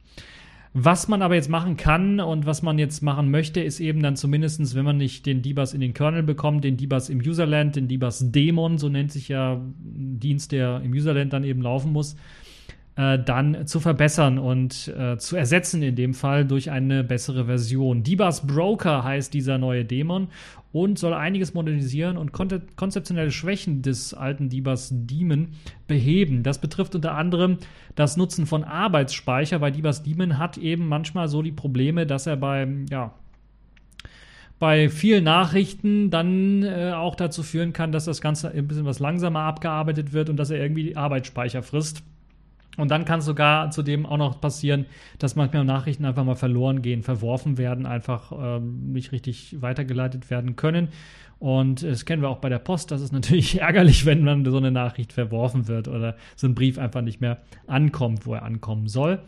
[0.77, 4.17] Was man aber jetzt machen kann und was man jetzt machen möchte, ist eben dann
[4.17, 7.87] zumindestens, wenn man nicht den Debus in den Kernel bekommt, den Debus im Userland, den
[7.87, 12.17] Debus Daemon, so nennt sich ja ein Dienst, der im Userland dann eben laufen muss,
[12.97, 18.03] äh, dann zu verbessern und äh, zu ersetzen, in dem Fall durch eine bessere Version.
[18.03, 20.29] Dibas Broker heißt dieser neue Dämon
[20.73, 25.49] und soll einiges modernisieren und konzeptionelle Schwächen des alten Dibas Demon
[25.87, 26.43] beheben.
[26.43, 27.59] Das betrifft unter anderem
[27.95, 32.37] das Nutzen von Arbeitsspeicher, weil Dibas Demon hat eben manchmal so die Probleme, dass er
[32.37, 33.15] beim, ja,
[34.59, 38.99] bei vielen Nachrichten dann äh, auch dazu führen kann, dass das Ganze ein bisschen was
[38.99, 42.03] langsamer abgearbeitet wird und dass er irgendwie Arbeitsspeicher frisst.
[42.77, 44.87] Und dann kann es sogar zudem auch noch passieren,
[45.19, 50.57] dass manchmal Nachrichten einfach mal verloren gehen, verworfen werden, einfach ähm, nicht richtig weitergeleitet werden
[50.57, 50.89] können.
[51.39, 52.91] Und das kennen wir auch bei der Post.
[52.91, 56.79] Das ist natürlich ärgerlich, wenn man so eine Nachricht verworfen wird oder so ein Brief
[56.79, 59.21] einfach nicht mehr ankommt, wo er ankommen soll.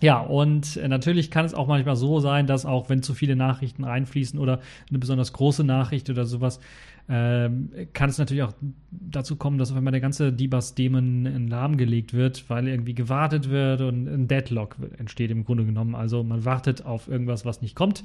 [0.00, 3.36] Ja, und äh, natürlich kann es auch manchmal so sein, dass auch wenn zu viele
[3.36, 4.60] Nachrichten reinfließen oder
[4.90, 6.60] eine besonders große Nachricht oder sowas,
[7.08, 8.54] ähm, kann es natürlich auch
[8.90, 13.50] dazu kommen, dass auf einmal der ganze Debus-Daemon in Lahm gelegt wird, weil irgendwie gewartet
[13.50, 15.94] wird und ein Deadlock entsteht im Grunde genommen.
[15.94, 18.04] Also man wartet auf irgendwas, was nicht kommt.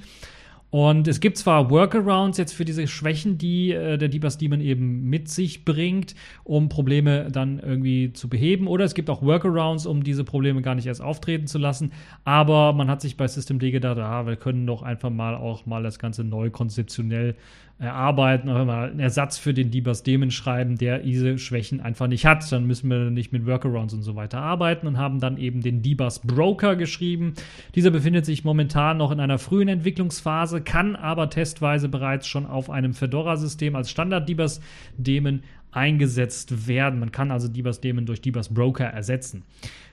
[0.71, 5.09] Und es gibt zwar Workarounds jetzt für diese Schwächen, die äh, der Debus Demon eben
[5.09, 10.03] mit sich bringt, um Probleme dann irgendwie zu beheben, oder es gibt auch Workarounds, um
[10.03, 11.91] diese Probleme gar nicht erst auftreten zu lassen.
[12.23, 15.81] Aber man hat sich bei Systemd gedacht, ah, wir können doch einfach mal auch mal
[15.81, 17.35] das Ganze neu konzeptionell
[17.79, 22.25] erarbeiten oder mal einen Ersatz für den Debus Daemon schreiben, der diese Schwächen einfach nicht
[22.25, 22.51] hat.
[22.51, 25.81] Dann müssen wir nicht mit Workarounds und so weiter arbeiten und haben dann eben den
[25.81, 27.35] Debus Broker geschrieben.
[27.75, 32.69] Dieser befindet sich momentan noch in einer frühen Entwicklungsphase, kann aber testweise bereits schon auf
[32.69, 34.59] einem Fedora-System als Standard Debus
[34.97, 36.99] Daemon eingesetzt werden.
[36.99, 39.43] Man kann also Debus Daemon durch Debus Broker ersetzen.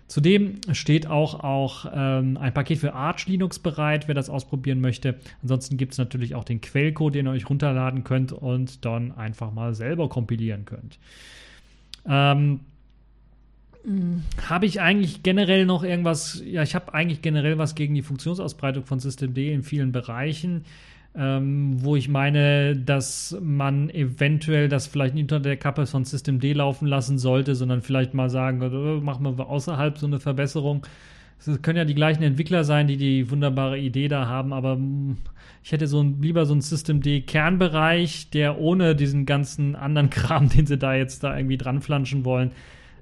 [0.08, 5.16] Zudem steht auch, auch ähm, ein Paket für Arch Linux bereit, wer das ausprobieren möchte.
[5.42, 9.52] Ansonsten gibt es natürlich auch den Quellcode, den ihr euch runterladen könnt und dann einfach
[9.52, 10.98] mal selber kompilieren könnt.
[12.06, 12.60] Ähm,
[14.48, 18.84] habe ich eigentlich generell noch irgendwas, ja, ich habe eigentlich generell was gegen die Funktionsausbreitung
[18.84, 20.64] von Systemd in vielen Bereichen
[21.16, 26.40] ähm, wo ich meine, dass man eventuell das vielleicht nicht unter der Kappe von System
[26.40, 30.86] D laufen lassen sollte, sondern vielleicht mal sagen, oh, machen wir außerhalb so eine Verbesserung.
[31.38, 35.16] Es können ja die gleichen Entwickler sein, die die wunderbare Idee da haben, aber hm,
[35.62, 40.10] ich hätte so ein, lieber so einen System D Kernbereich, der ohne diesen ganzen anderen
[40.10, 42.52] Kram, den sie da jetzt da irgendwie dran flanschen wollen,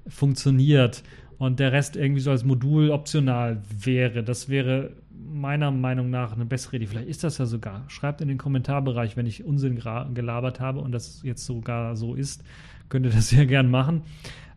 [0.07, 1.03] funktioniert
[1.39, 4.23] und der Rest irgendwie so als Modul optional wäre.
[4.23, 4.93] Das wäre
[5.35, 6.87] meiner Meinung nach eine bessere Idee.
[6.87, 7.85] Vielleicht ist das ja sogar.
[7.89, 12.45] Schreibt in den Kommentarbereich, wenn ich Unsinn gelabert habe und das jetzt sogar so ist.
[12.89, 14.03] Könnt ihr das sehr gern machen.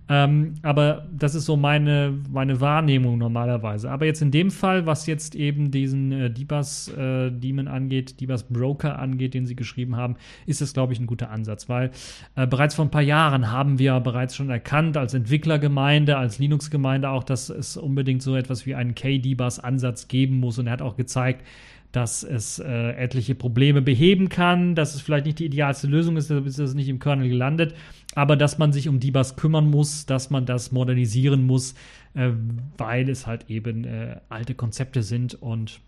[0.10, 3.92] Ähm, aber das ist so meine, meine Wahrnehmung normalerweise.
[3.92, 8.44] Aber jetzt in dem Fall, was jetzt eben diesen äh, Dibas äh, Demon angeht, Dibas
[8.44, 10.16] Broker angeht, den sie geschrieben haben,
[10.46, 11.92] ist das, glaube ich, ein guter Ansatz, weil
[12.36, 17.10] äh, bereits vor ein paar Jahren haben wir bereits schon erkannt, als Entwicklergemeinde, als Linux-Gemeinde
[17.10, 20.58] auch, dass es unbedingt so etwas wie einen K-Dibas-Ansatz geben muss.
[20.58, 21.44] Und er hat auch gezeigt,
[21.92, 26.30] dass es äh, etliche Probleme beheben kann, dass es vielleicht nicht die idealste Lösung ist,
[26.30, 27.74] ist es nicht im Kernel gelandet,
[28.16, 31.76] aber dass man sich um DBus kümmern muss, dass man das modernisieren muss,
[32.14, 32.32] äh,
[32.78, 35.80] weil es halt eben äh, alte Konzepte sind und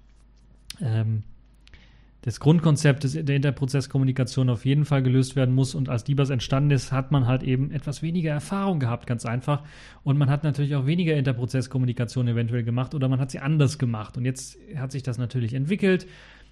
[0.81, 1.23] ähm,
[2.21, 5.73] das Grundkonzept der Interprozesskommunikation auf jeden Fall gelöst werden muss.
[5.73, 9.63] Und als DBus entstanden ist, hat man halt eben etwas weniger Erfahrung gehabt, ganz einfach.
[10.03, 14.17] Und man hat natürlich auch weniger Interprozesskommunikation eventuell gemacht oder man hat sie anders gemacht.
[14.17, 16.07] Und jetzt hat sich das natürlich entwickelt.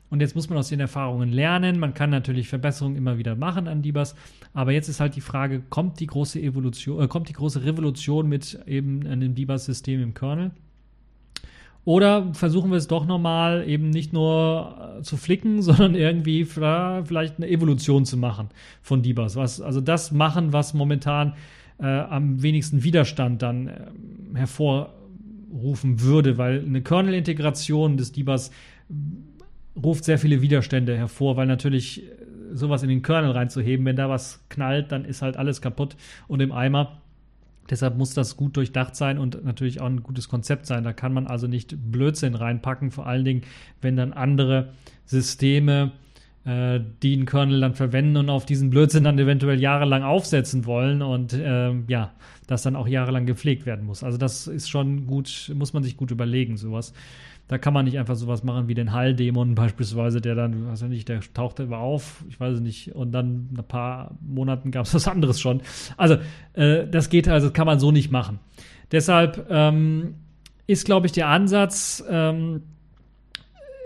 [0.10, 1.80] Und jetzt muss man aus den Erfahrungen lernen.
[1.80, 4.16] Man kann natürlich Verbesserungen immer wieder machen an DBus.
[4.54, 8.30] Aber jetzt ist halt die Frage, kommt die große Evolution, äh, kommt die große Revolution
[8.30, 10.52] mit eben einem DBus-System im Kernel?
[11.88, 17.38] Oder versuchen wir es doch nochmal eben nicht nur äh, zu flicken, sondern irgendwie vielleicht
[17.38, 18.50] eine Evolution zu machen
[18.82, 19.38] von Debus.
[19.38, 21.36] Was, also das machen, was momentan
[21.80, 23.86] äh, am wenigsten Widerstand dann äh,
[24.34, 28.52] hervorrufen würde, weil eine Kernel-Integration des Debus
[29.82, 32.16] ruft sehr viele Widerstände hervor, weil natürlich äh,
[32.52, 35.96] sowas in den Kernel reinzuheben, wenn da was knallt, dann ist halt alles kaputt
[36.28, 37.02] und im Eimer.
[37.70, 40.84] Deshalb muss das gut durchdacht sein und natürlich auch ein gutes Konzept sein.
[40.84, 43.42] Da kann man also nicht Blödsinn reinpacken, vor allen Dingen,
[43.82, 44.70] wenn dann andere
[45.06, 45.92] Systeme
[46.46, 51.34] äh, einen Kernel dann verwenden und auf diesen Blödsinn dann eventuell jahrelang aufsetzen wollen und
[51.34, 52.14] äh, ja,
[52.48, 54.04] das dann auch jahrelang gepflegt werden muss.
[54.04, 56.94] Also das ist schon gut, muss man sich gut überlegen, sowas.
[57.48, 60.90] Da kann man nicht einfach sowas machen wie den Hall-Dämon beispielsweise, der dann, weiß ich
[60.90, 64.86] nicht, der tauchte immer auf, ich weiß es nicht, und dann ein paar Monaten gab
[64.86, 65.62] es was anderes schon.
[65.96, 66.18] Also,
[66.54, 68.40] äh, das geht, also kann man so nicht machen.
[68.92, 70.16] Deshalb ähm,
[70.66, 72.64] ist, glaube ich, der Ansatz, ähm,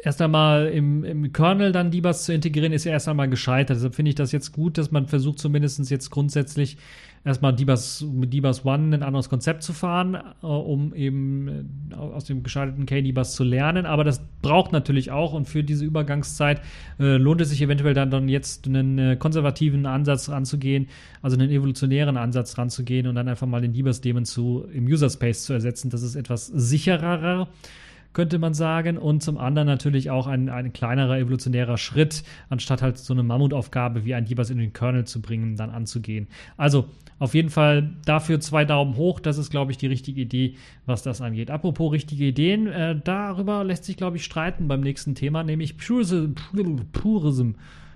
[0.04, 3.78] erst einmal im, im Kernel dann DBus zu integrieren, ist ja erst einmal gescheitert.
[3.78, 6.78] Deshalb finde ich das jetzt gut, dass man versucht, zumindest jetzt grundsätzlich
[7.23, 12.25] erstmal DBus, mit DBus One ein anderes Konzept zu fahren, äh, um eben äh, aus
[12.25, 13.86] dem gescheiterten KDBus zu lernen.
[13.86, 16.62] Aber das braucht natürlich auch und für diese Übergangszeit
[16.99, 20.88] äh, lohnt es sich eventuell dann, dann jetzt einen äh, konservativen Ansatz ranzugehen,
[21.21, 25.43] also einen evolutionären Ansatz ranzugehen und dann einfach mal den DBus-Daemon zu, im User Space
[25.43, 25.89] zu ersetzen.
[25.89, 27.47] Das ist etwas sicherer
[28.13, 28.97] könnte man sagen.
[28.97, 34.06] Und zum anderen natürlich auch ein, ein kleinerer evolutionärer Schritt, anstatt halt so eine Mammutaufgabe
[34.06, 36.28] wie ein Debus in den Kernel zu bringen, dann anzugehen.
[36.58, 36.86] Also
[37.19, 39.19] auf jeden Fall dafür zwei Daumen hoch.
[39.19, 41.52] Das ist, glaube ich, die richtige Idee, was das angeht.
[41.52, 46.34] Apropos richtige Ideen, äh, darüber lässt sich, glaube ich, streiten beim nächsten Thema, nämlich Purism.
[46.91, 47.54] Purism.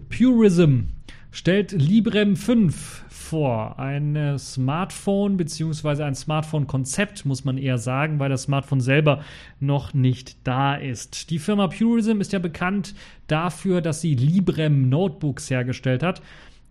[0.09, 0.89] Purism
[1.35, 3.77] stellt Librem 5 vor.
[3.77, 9.21] Ein äh, Smartphone beziehungsweise ein Smartphone-Konzept, muss man eher sagen, weil das Smartphone selber
[9.59, 11.29] noch nicht da ist.
[11.31, 12.95] Die Firma Purism ist ja bekannt
[13.27, 16.21] dafür, dass sie Librem Notebooks hergestellt hat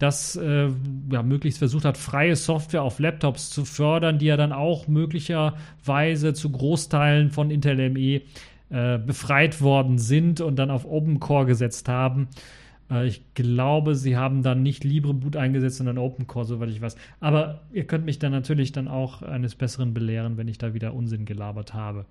[0.00, 0.68] das äh,
[1.10, 6.34] ja, möglichst versucht hat, freie Software auf Laptops zu fördern, die ja dann auch möglicherweise
[6.34, 8.22] zu Großteilen von Intel ME
[8.70, 12.28] äh, befreit worden sind und dann auf Open Core gesetzt haben.
[12.94, 16.96] Äh, ich glaube, sie haben dann nicht LibreBoot eingesetzt, sondern OpenCore, soweit ich weiß.
[17.20, 20.94] Aber ihr könnt mich dann natürlich dann auch eines Besseren belehren, wenn ich da wieder
[20.94, 22.06] Unsinn gelabert habe.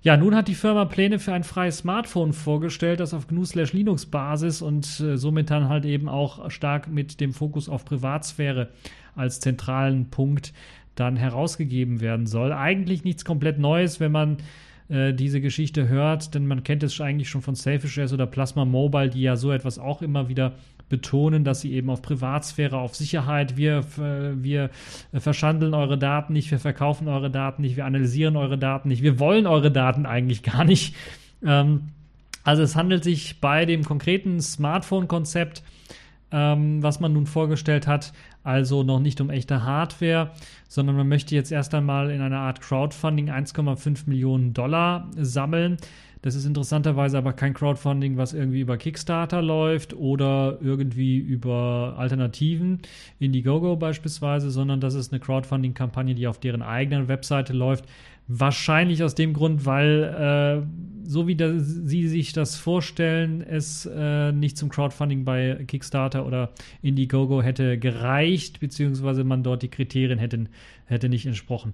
[0.00, 5.00] Ja, nun hat die Firma Pläne für ein freies Smartphone vorgestellt, das auf GNU/Linux-Basis und
[5.00, 8.68] äh, somit dann halt eben auch stark mit dem Fokus auf Privatsphäre
[9.16, 10.52] als zentralen Punkt
[10.94, 12.52] dann herausgegeben werden soll.
[12.52, 14.36] Eigentlich nichts komplett Neues, wenn man
[14.88, 19.10] äh, diese Geschichte hört, denn man kennt es eigentlich schon von Selfish oder Plasma Mobile,
[19.10, 20.54] die ja so etwas auch immer wieder
[20.88, 23.84] betonen, dass sie eben auf Privatsphäre, auf Sicherheit, wir,
[24.42, 24.70] wir
[25.12, 29.18] verschandeln eure Daten nicht, wir verkaufen eure Daten nicht, wir analysieren eure Daten nicht, wir
[29.18, 30.94] wollen eure Daten eigentlich gar nicht.
[31.44, 31.90] Ähm,
[32.42, 35.62] also es handelt sich bei dem konkreten Smartphone-Konzept,
[36.32, 38.12] ähm, was man nun vorgestellt hat,
[38.42, 40.30] also noch nicht um echte Hardware,
[40.68, 45.78] sondern man möchte jetzt erst einmal in einer Art Crowdfunding 1,5 Millionen Dollar sammeln.
[46.22, 52.80] Das ist interessanterweise aber kein Crowdfunding, was irgendwie über Kickstarter läuft oder irgendwie über Alternativen,
[53.20, 57.84] Indiegogo beispielsweise, sondern das ist eine Crowdfunding-Kampagne, die auf deren eigenen Webseite läuft.
[58.28, 64.30] Wahrscheinlich aus dem Grund, weil äh, so wie da, Sie sich das vorstellen, es äh,
[64.32, 66.50] nicht zum Crowdfunding bei Kickstarter oder
[66.82, 70.44] Indiegogo hätte gereicht, beziehungsweise man dort die Kriterien hätte,
[70.84, 71.72] hätte nicht entsprochen.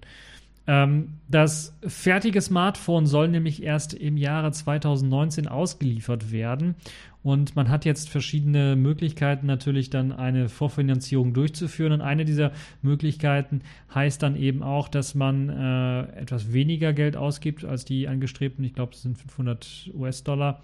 [0.69, 6.77] Ähm, das fertige Smartphone soll nämlich erst im Jahre 2019 ausgeliefert werden.
[7.25, 11.93] Und man hat jetzt verschiedene Möglichkeiten, natürlich dann eine Vorfinanzierung durchzuführen.
[11.93, 13.63] Und eine dieser Möglichkeiten
[13.95, 18.75] heißt dann eben auch, dass man äh, etwas weniger Geld ausgibt als die angestrebten, ich
[18.75, 20.63] glaube, es sind 500 US-Dollar.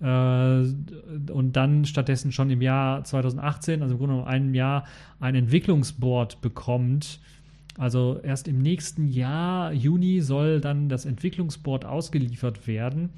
[0.00, 4.84] Äh, und dann stattdessen schon im Jahr 2018, also im Grunde genommen einem Jahr,
[5.18, 7.18] ein Entwicklungsboard bekommt
[7.78, 13.10] also erst im nächsten Jahr, Juni, soll dann das Entwicklungsboard ausgeliefert werden.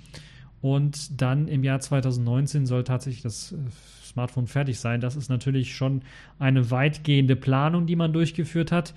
[0.61, 3.57] Und dann im Jahr 2019 soll tatsächlich das äh,
[4.05, 5.01] Smartphone fertig sein.
[5.01, 6.03] Das ist natürlich schon
[6.39, 8.95] eine weitgehende Planung, die man durchgeführt hat.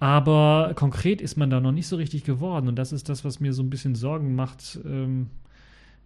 [0.00, 2.68] Aber konkret ist man da noch nicht so richtig geworden.
[2.68, 5.28] Und das ist das, was mir so ein bisschen Sorgen macht, ähm,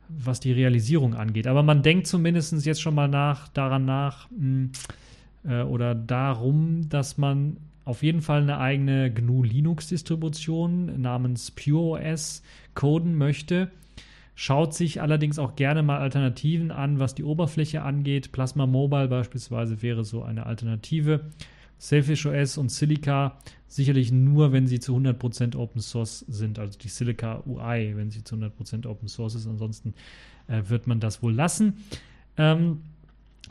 [0.09, 1.47] was die Realisierung angeht.
[1.47, 4.71] Aber man denkt zumindest jetzt schon mal nach, daran nach mh, hm,
[5.45, 12.43] äh, oder darum, dass man auf jeden Fall eine eigene GNU Linux-Distribution namens PureOS
[12.75, 13.71] coden möchte.
[14.35, 18.33] Schaut sich allerdings auch gerne mal Alternativen an, was die Oberfläche angeht.
[18.33, 21.31] Plasma Mobile beispielsweise wäre so eine Alternative.
[21.79, 26.89] Selfish OS und Silica sicherlich nur, wenn sie zu 100% Open Source sind, also die
[26.89, 29.47] Silica UI, wenn sie zu 100% Open Source ist.
[29.47, 29.95] Ansonsten
[30.47, 31.79] äh, wird man das wohl lassen.
[32.37, 32.83] Ähm,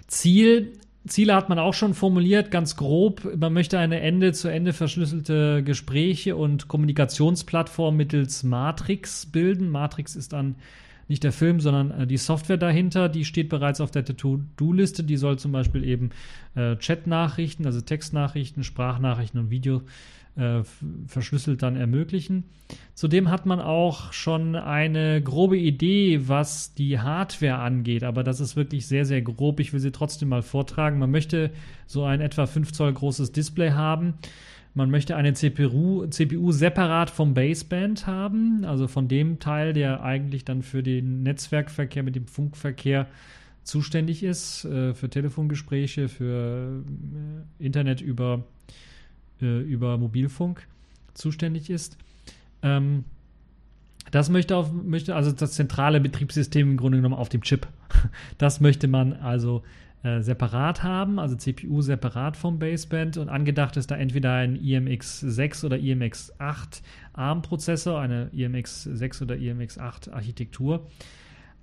[0.08, 0.74] Ziel
[1.08, 3.36] Ziele hat man auch schon formuliert, ganz grob.
[3.36, 9.70] Man möchte eine Ende zu Ende verschlüsselte Gespräche und Kommunikationsplattform mittels Matrix bilden.
[9.70, 10.56] Matrix ist dann
[11.08, 13.10] nicht der Film, sondern äh, die Software dahinter.
[13.10, 15.04] Die steht bereits auf der To-Do-Liste.
[15.04, 16.12] Die soll zum Beispiel eben
[16.56, 19.82] äh, Chat-Nachrichten, also Textnachrichten, Sprachnachrichten und Video
[20.36, 20.64] äh,
[21.08, 22.46] verschlüsselt dann ermöglichen.
[22.94, 28.56] Zudem hat man auch schon eine grobe Idee, was die Hardware angeht, aber das ist
[28.56, 29.60] wirklich sehr, sehr grob.
[29.60, 31.00] Ich will sie trotzdem mal vortragen.
[31.00, 31.52] Man möchte
[31.86, 34.14] so ein etwa 5 Zoll großes Display haben.
[34.74, 40.46] Man möchte eine CPU, CPU separat vom Baseband haben, also von dem Teil, der eigentlich
[40.46, 43.08] dann für den Netzwerkverkehr mit dem Funkverkehr
[43.64, 46.84] zuständig ist, äh, für Telefongespräche, für
[47.60, 48.72] äh, Internet über äh,
[49.46, 50.68] über Mobilfunk
[51.14, 51.98] zuständig ist.
[52.62, 53.04] Ähm,
[54.12, 57.68] Das möchte, auf, möchte also das zentrale Betriebssystem im Grunde genommen auf dem Chip.
[58.38, 59.64] Das möchte man also
[60.04, 65.64] äh, separat haben, also CPU separat vom Baseband und angedacht ist da entweder ein IMX6
[65.66, 66.82] oder IMX8
[67.14, 70.88] ARM-Prozessor, eine IMX6 oder IMX8 Architektur.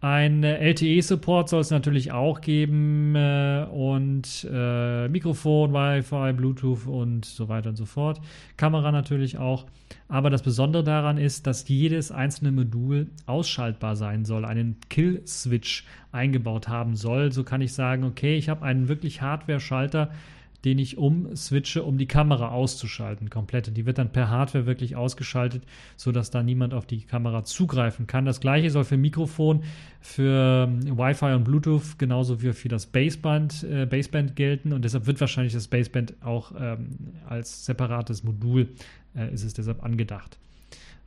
[0.01, 7.49] Ein LTE-Support soll es natürlich auch geben äh, und äh, Mikrofon, Wi-Fi, Bluetooth und so
[7.49, 8.21] weiter und so fort.
[8.57, 9.67] Kamera natürlich auch.
[10.07, 16.69] Aber das Besondere daran ist, dass jedes einzelne Modul ausschaltbar sein soll, einen Kill-Switch eingebaut
[16.69, 17.33] haben soll.
[17.33, 20.11] So kann ich sagen, okay, ich habe einen wirklich Hardware-Schalter,
[20.65, 23.77] den ich umswitche, um die Kamera auszuschalten, komplett.
[23.77, 25.63] Die wird dann per Hardware wirklich ausgeschaltet,
[25.97, 28.25] sodass da niemand auf die Kamera zugreifen kann.
[28.25, 29.63] Das gleiche soll für Mikrofon,
[30.01, 35.07] für ähm, Wi-Fi und Bluetooth genauso wie für das Baseband, äh, Baseband gelten und deshalb
[35.07, 38.69] wird wahrscheinlich das Baseband auch ähm, als separates Modul
[39.15, 40.39] äh, ist es deshalb angedacht.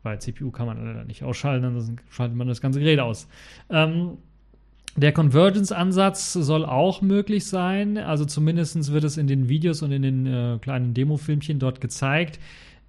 [0.04, 3.28] Weil CPU kann man leider nicht ausschalten, dann schaltet man das ganze Gerät aus.
[3.70, 4.18] Ähm,
[4.96, 7.98] der Convergence-Ansatz soll auch möglich sein.
[7.98, 12.40] Also zumindest wird es in den Videos und in den äh, kleinen Demo-Filmchen dort gezeigt,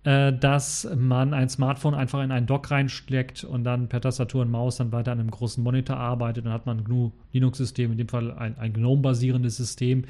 [0.05, 4.51] äh, dass man ein Smartphone einfach in einen Dock reinsteckt und dann per Tastatur und
[4.51, 6.45] Maus dann weiter an einem großen Monitor arbeitet.
[6.45, 10.05] Dann hat man ein GNU-Linux-System, in dem Fall ein, ein GNOME-basierendes System.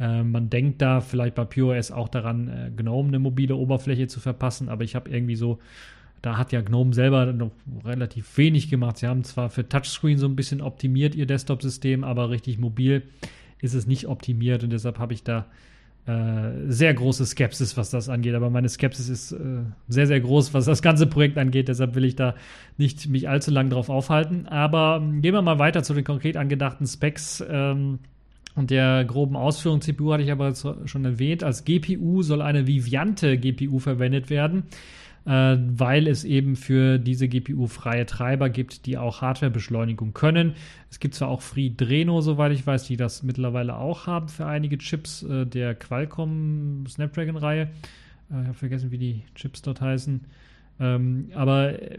[0.00, 4.18] Äh, man denkt da vielleicht bei PureOS auch daran, äh, GNOME eine mobile Oberfläche zu
[4.18, 5.60] verpassen, aber ich habe irgendwie so
[6.22, 7.50] da hat ja GNOME selber noch
[7.84, 8.98] relativ wenig gemacht.
[8.98, 13.02] Sie haben zwar für Touchscreen so ein bisschen optimiert ihr Desktop-System, aber richtig mobil
[13.60, 15.46] ist es nicht optimiert und deshalb habe ich da
[16.06, 18.34] äh, sehr große Skepsis, was das angeht.
[18.34, 21.66] Aber meine Skepsis ist äh, sehr, sehr groß, was das ganze Projekt angeht.
[21.66, 22.36] Deshalb will ich da
[22.76, 24.46] nicht mich allzu lange drauf aufhalten.
[24.46, 27.44] Aber ähm, gehen wir mal weiter zu den konkret angedachten Specs.
[27.48, 27.98] Ähm,
[28.54, 31.42] und der groben Ausführung CPU hatte ich aber schon erwähnt.
[31.42, 34.62] Als GPU soll eine Viviante GPU verwendet werden
[35.26, 40.54] äh, weil es eben für diese GPU freie Treiber gibt, die auch Hardwarebeschleunigung können.
[40.90, 44.78] Es gibt zwar auch FreeDreno, soweit ich weiß, die das mittlerweile auch haben für einige
[44.78, 47.62] Chips äh, der Qualcomm Snapdragon-Reihe.
[47.62, 50.24] Äh, ich habe vergessen, wie die Chips dort heißen.
[50.78, 51.98] Ähm, aber äh,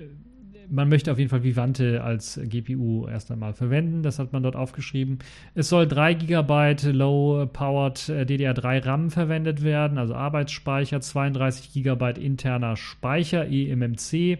[0.70, 4.04] man möchte auf jeden Fall Vivante als GPU erst einmal verwenden.
[4.04, 5.20] Das hat man dort aufgeschrieben.
[5.56, 13.48] Es soll 3 GB Low-Powered DDR3 RAM verwendet werden, also Arbeitsspeicher, 32 GB interner Speicher,
[13.48, 14.40] eMMC,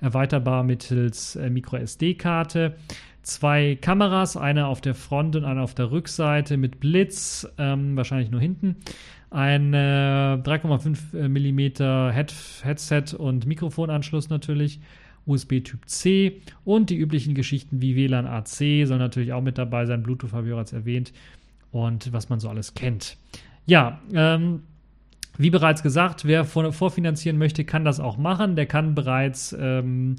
[0.00, 2.76] erweiterbar mittels äh, MicroSD-Karte.
[3.22, 8.30] Zwei Kameras, eine auf der Front und eine auf der Rückseite mit Blitz, ähm, wahrscheinlich
[8.30, 8.76] nur hinten
[9.30, 14.80] ein äh, 3,5 mm Head Headset und Mikrofonanschluss natürlich
[15.28, 19.86] USB Typ C und die üblichen Geschichten wie WLAN AC soll natürlich auch mit dabei
[19.86, 20.02] sein.
[20.02, 21.12] Bluetooth habe ich bereits erwähnt
[21.70, 23.16] und was man so alles kennt.
[23.66, 24.62] Ja, ähm,
[25.36, 28.56] wie bereits gesagt, wer vorfinanzieren möchte, kann das auch machen.
[28.56, 30.16] Der kann bereits ähm,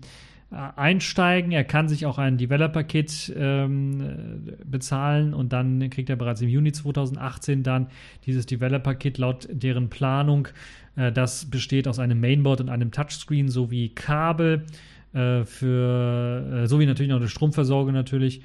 [0.49, 1.51] einsteigen.
[1.51, 6.71] Er kann sich auch ein Developer-Kit ähm, bezahlen und dann kriegt er bereits im Juni
[6.71, 7.87] 2018 dann
[8.25, 10.47] dieses Developer-Kit laut deren Planung.
[10.95, 14.65] Äh, das besteht aus einem Mainboard und einem Touchscreen sowie Kabel
[15.13, 18.41] äh, für, äh, sowie natürlich noch eine Stromversorgung natürlich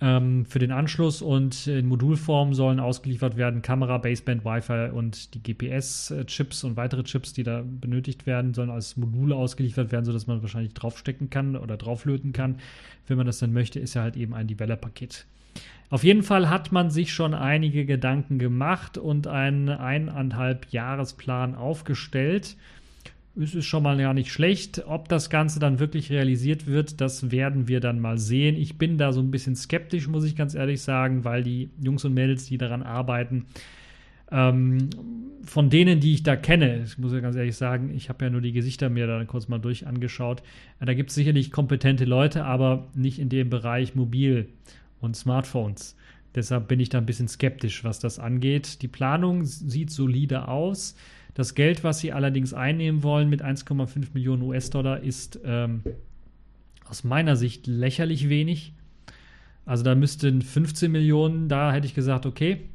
[0.00, 5.42] ähm, für den Anschluss und in Modulform sollen ausgeliefert werden Kamera, Baseband, Wi-Fi und die
[5.42, 10.42] GPS-Chips und weitere Chips, die da benötigt werden, sollen als Module ausgeliefert werden, sodass man
[10.42, 12.56] wahrscheinlich draufstecken kann oder drauflöten kann.
[13.06, 15.26] Wenn man das dann möchte, ist ja halt eben ein Developer-Kit.
[15.90, 22.56] Auf jeden Fall hat man sich schon einige Gedanken gemacht und einen eineinhalb Jahresplan aufgestellt
[23.40, 24.84] es ist schon mal gar nicht schlecht.
[24.86, 28.56] Ob das Ganze dann wirklich realisiert wird, das werden wir dann mal sehen.
[28.56, 32.04] Ich bin da so ein bisschen skeptisch, muss ich ganz ehrlich sagen, weil die Jungs
[32.04, 33.46] und Mädels, die daran arbeiten,
[34.30, 34.88] ähm,
[35.44, 38.30] von denen, die ich da kenne, ich muss ja ganz ehrlich sagen, ich habe ja
[38.30, 40.42] nur die Gesichter mir da kurz mal durch angeschaut.
[40.80, 44.48] Äh, da gibt es sicherlich kompetente Leute, aber nicht in dem Bereich Mobil
[45.00, 45.96] und Smartphones.
[46.34, 48.82] Deshalb bin ich da ein bisschen skeptisch, was das angeht.
[48.82, 50.96] Die Planung sieht solide aus.
[51.34, 55.82] Das Geld, was sie allerdings einnehmen wollen mit 1,5 Millionen US-Dollar, ist ähm,
[56.88, 58.72] aus meiner Sicht lächerlich wenig.
[59.66, 62.68] Also da müssten 15 Millionen, da hätte ich gesagt, okay,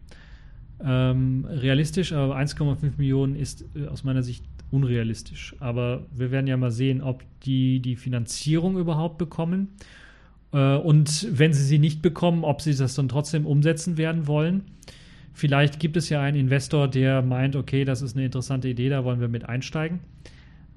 [0.84, 5.56] ähm, realistisch, aber 1,5 Millionen ist äh, aus meiner Sicht unrealistisch.
[5.60, 9.70] Aber wir werden ja mal sehen, ob die die Finanzierung überhaupt bekommen.
[10.54, 14.64] Äh, und wenn sie sie nicht bekommen, ob sie das dann trotzdem umsetzen werden wollen.
[15.34, 19.04] Vielleicht gibt es ja einen Investor, der meint, okay, das ist eine interessante Idee, da
[19.04, 20.00] wollen wir mit einsteigen.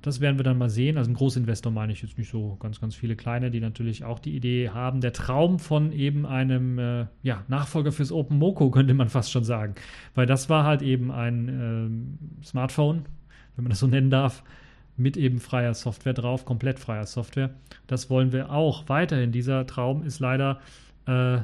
[0.03, 0.99] Das werden wir dann mal sehen.
[0.99, 4.19] Also ein Großinvestor meine ich jetzt nicht so ganz, ganz viele kleine, die natürlich auch
[4.19, 5.01] die Idee haben.
[5.01, 9.45] Der Traum von eben einem äh, ja, Nachfolger fürs Open Moco könnte man fast schon
[9.45, 9.77] sagen.
[10.17, 13.05] Weil das war halt eben ein äh, Smartphone,
[13.55, 14.43] wenn man das so nennen darf,
[14.97, 17.51] mit eben freier Software drauf, komplett freier Software.
[17.87, 19.31] Das wollen wir auch weiterhin.
[19.31, 20.61] Dieser Traum ist leider
[21.07, 21.39] äh,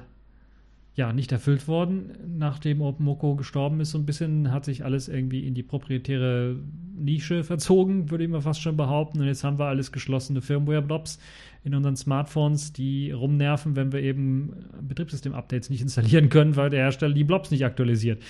[0.99, 3.92] ja, nicht erfüllt worden, nachdem OpenMoko gestorben ist.
[3.92, 6.57] So ein bisschen hat sich alles irgendwie in die proprietäre
[6.96, 9.20] Nische verzogen, würde ich mal fast schon behaupten.
[9.20, 11.20] Und jetzt haben wir alles geschlossene Firmware-Blobs
[11.62, 17.14] in unseren Smartphones, die rumnerven, wenn wir eben Betriebssystem-Updates nicht installieren können, weil der Hersteller
[17.14, 18.20] die Blobs nicht aktualisiert.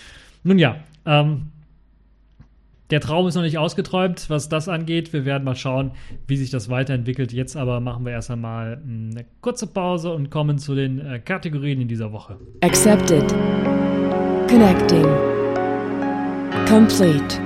[0.44, 1.44] Nun ja, ähm,
[2.90, 5.12] der Traum ist noch nicht ausgeträumt, was das angeht.
[5.12, 5.92] Wir werden mal schauen,
[6.26, 7.32] wie sich das weiterentwickelt.
[7.32, 11.18] Jetzt aber machen wir erst einmal hm, eine kurze Pause und kommen zu den äh,
[11.18, 12.38] Kategorien in dieser Woche.
[12.62, 13.28] Accepted.
[14.48, 15.04] Connecting.
[16.66, 17.40] Complete.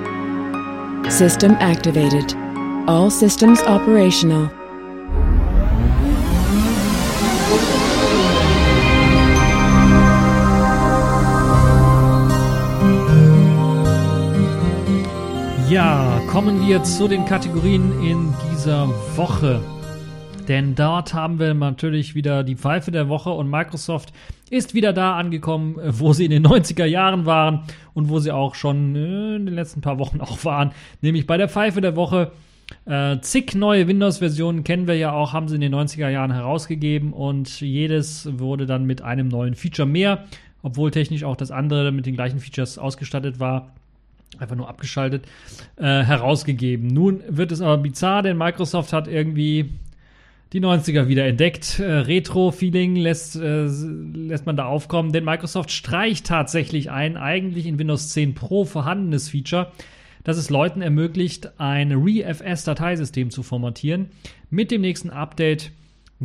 [1.09, 2.36] System activated.
[2.86, 4.51] All systems operational.
[15.72, 19.58] Ja, kommen wir zu den Kategorien in dieser Woche.
[20.46, 24.12] Denn dort haben wir natürlich wieder die Pfeife der Woche und Microsoft
[24.50, 27.62] ist wieder da angekommen, wo sie in den 90er Jahren waren
[27.94, 31.38] und wo sie auch schon äh, in den letzten paar Wochen auch waren, nämlich bei
[31.38, 32.32] der Pfeife der Woche.
[32.84, 37.14] Äh, zig neue Windows-Versionen kennen wir ja auch, haben sie in den 90er Jahren herausgegeben
[37.14, 40.24] und jedes wurde dann mit einem neuen Feature mehr,
[40.62, 43.72] obwohl technisch auch das andere mit den gleichen Features ausgestattet war
[44.39, 45.26] einfach nur abgeschaltet,
[45.76, 46.89] äh, herausgegeben.
[46.89, 49.70] Nun wird es aber bizarr, denn Microsoft hat irgendwie
[50.53, 51.78] die 90er wieder entdeckt.
[51.78, 57.78] Äh, Retro-Feeling lässt, äh, lässt man da aufkommen, denn Microsoft streicht tatsächlich ein eigentlich in
[57.78, 59.72] Windows 10 Pro vorhandenes Feature,
[60.24, 64.09] das es Leuten ermöglicht, ein ReFS-Dateisystem zu formatieren.
[64.51, 65.72] Mit dem nächsten Update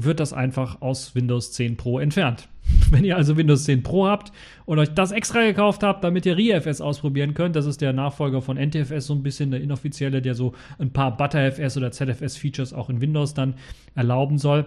[0.04, 2.48] wird das einfach aus Windows 10 Pro entfernt.
[2.92, 4.32] Wenn ihr also Windows 10 Pro habt
[4.66, 8.42] und euch das extra gekauft habt, damit ihr ReFS ausprobieren könnt, das ist der Nachfolger
[8.42, 12.90] von NTFS, so ein bisschen der inoffizielle, der so ein paar ButterFS oder ZFS-Features auch
[12.90, 13.56] in Windows dann
[13.96, 14.66] erlauben soll,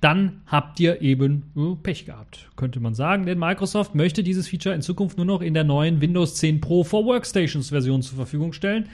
[0.00, 3.26] dann habt ihr eben äh, Pech gehabt, könnte man sagen.
[3.26, 6.84] Denn Microsoft möchte dieses Feature in Zukunft nur noch in der neuen Windows 10 Pro
[6.84, 8.88] for Workstations Version zur Verfügung stellen.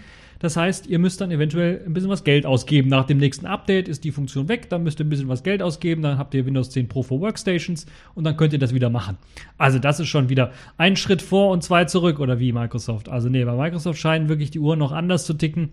[0.44, 2.90] Das heißt, ihr müsst dann eventuell ein bisschen was Geld ausgeben.
[2.90, 5.62] Nach dem nächsten Update ist die Funktion weg, dann müsst ihr ein bisschen was Geld
[5.62, 8.90] ausgeben, dann habt ihr Windows 10 Pro for Workstations und dann könnt ihr das wieder
[8.90, 9.16] machen.
[9.56, 13.08] Also das ist schon wieder ein Schritt vor und zwei zurück oder wie Microsoft.
[13.08, 15.70] Also nee, bei Microsoft scheinen wirklich die Uhren noch anders zu ticken.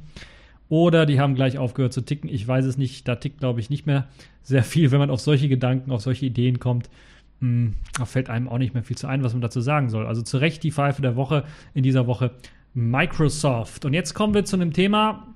[0.69, 2.29] Oder die haben gleich aufgehört zu ticken.
[2.29, 3.05] Ich weiß es nicht.
[3.09, 4.07] Da tickt, glaube ich, nicht mehr
[4.41, 6.89] sehr viel, wenn man auf solche Gedanken, auf solche Ideen kommt.
[7.41, 10.07] Hm, da fällt einem auch nicht mehr viel zu ein, was man dazu sagen soll.
[10.07, 11.43] Also zu Recht die Pfeife der Woche
[11.73, 12.31] in dieser Woche
[12.73, 13.85] Microsoft.
[13.85, 15.27] Und jetzt kommen wir zu einem Thema,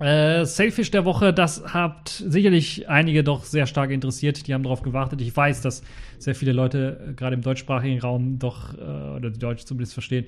[0.00, 4.46] äh, Selfish der Woche, das hat sicherlich einige doch sehr stark interessiert.
[4.46, 5.22] Die haben darauf gewartet.
[5.22, 5.82] Ich weiß, dass
[6.18, 10.26] sehr viele Leute, äh, gerade im deutschsprachigen Raum, doch, äh, oder die Deutsch zumindest verstehen,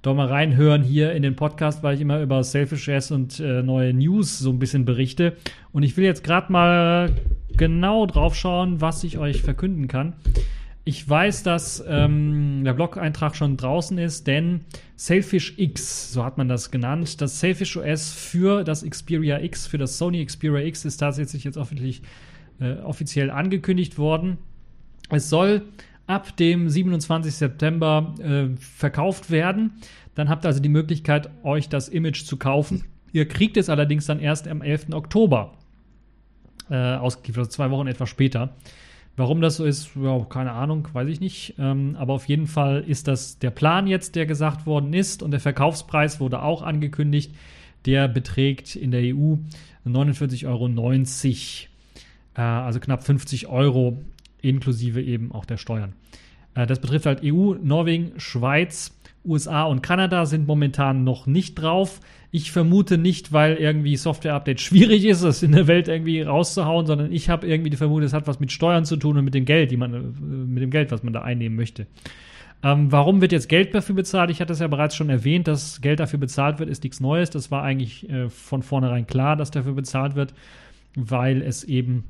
[0.00, 3.62] doch mal reinhören hier in den Podcast, weil ich immer über Selfish S und äh,
[3.62, 5.36] neue News so ein bisschen berichte.
[5.72, 7.14] Und ich will jetzt gerade mal
[7.56, 10.14] genau drauf schauen, was ich euch verkünden kann.
[10.84, 14.62] Ich weiß, dass ähm, der Blog-Eintrag schon draußen ist, denn
[14.96, 19.78] Sailfish X, so hat man das genannt, das Sailfish OS für das Xperia X, für
[19.78, 22.00] das Sony Xperia X ist tatsächlich jetzt offiziell,
[22.60, 24.38] äh, offiziell angekündigt worden.
[25.08, 25.62] Es soll
[26.08, 27.32] ab dem 27.
[27.32, 29.74] September äh, verkauft werden.
[30.16, 32.84] Dann habt ihr also die Möglichkeit, euch das Image zu kaufen.
[33.12, 34.92] Ihr kriegt es allerdings dann erst am 11.
[34.92, 35.52] Oktober
[36.70, 38.56] äh, ausgeliefert, also zwei Wochen etwa später.
[39.16, 41.54] Warum das so ist, ja, keine Ahnung, weiß ich nicht.
[41.58, 45.22] Ähm, aber auf jeden Fall ist das der Plan jetzt, der gesagt worden ist.
[45.22, 47.34] Und der Verkaufspreis wurde auch angekündigt.
[47.84, 49.36] Der beträgt in der EU
[49.86, 50.68] 49,90 Euro.
[52.34, 53.98] Äh, also knapp 50 Euro
[54.40, 55.92] inklusive eben auch der Steuern.
[56.54, 62.00] Äh, das betrifft halt EU, Norwegen, Schweiz, USA und Kanada sind momentan noch nicht drauf.
[62.34, 67.12] Ich vermute nicht, weil irgendwie Software-Update schwierig ist, es in der Welt irgendwie rauszuhauen, sondern
[67.12, 69.44] ich habe irgendwie die Vermutung, es hat was mit Steuern zu tun und mit dem
[69.44, 71.86] Geld, die man, äh, mit dem Geld, was man da einnehmen möchte.
[72.64, 74.30] Ähm, warum wird jetzt Geld dafür bezahlt?
[74.30, 77.28] Ich hatte es ja bereits schon erwähnt, dass Geld dafür bezahlt wird, ist nichts Neues.
[77.28, 80.32] Das war eigentlich äh, von vornherein klar, dass dafür bezahlt wird,
[80.94, 82.04] weil es eben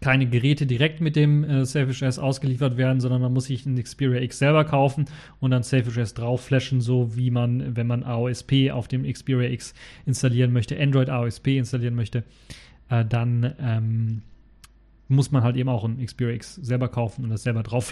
[0.00, 3.82] keine Geräte direkt mit dem äh, Selfish S ausgeliefert werden, sondern man muss sich ein
[3.82, 5.06] Xperia X selber kaufen
[5.40, 9.50] und dann Selfish S drauf flashen, so wie man, wenn man AOSP auf dem Xperia
[9.50, 9.74] X
[10.06, 12.24] installieren möchte, Android AOSP installieren möchte,
[12.90, 14.22] äh, dann ähm,
[15.08, 17.86] muss man halt eben auch ein Xperia X selber kaufen und das selber drauf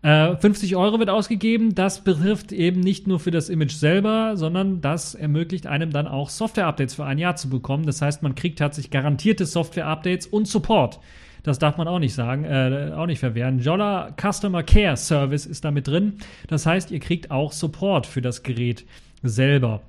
[0.00, 0.38] flashen.
[0.38, 1.74] 50 äh, Euro wird ausgegeben.
[1.74, 6.30] Das betrifft eben nicht nur für das Image selber, sondern das ermöglicht einem dann auch
[6.30, 7.86] Software-Updates für ein Jahr zu bekommen.
[7.86, 11.00] Das heißt, man kriegt tatsächlich garantierte Software-Updates und Support.
[11.42, 13.60] Das darf man auch nicht sagen, äh, auch nicht verwehren.
[13.60, 16.14] Jolla Customer Care Service ist da mit drin.
[16.48, 18.84] Das heißt, ihr kriegt auch Support für das Gerät
[19.22, 19.82] selber.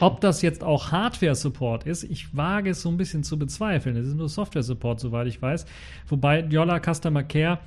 [0.00, 3.96] Ob das jetzt auch Hardware-Support ist, ich wage es so ein bisschen zu bezweifeln.
[3.96, 5.66] Es ist nur Software-Support, soweit ich weiß.
[6.08, 7.60] Wobei Yola Customer Care,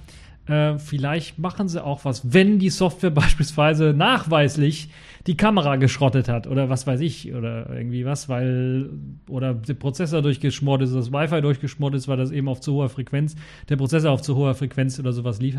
[0.46, 4.90] äh, vielleicht machen sie auch was, wenn die Software beispielsweise nachweislich
[5.26, 8.90] die Kamera geschrottet hat oder was weiß ich oder irgendwie was, weil
[9.30, 12.90] oder der Prozessor durchgeschmort ist, das Wi-Fi durchgeschmort ist, weil das eben auf zu hoher
[12.90, 13.36] Frequenz,
[13.70, 15.56] der Prozessor auf zu hoher Frequenz oder sowas lief,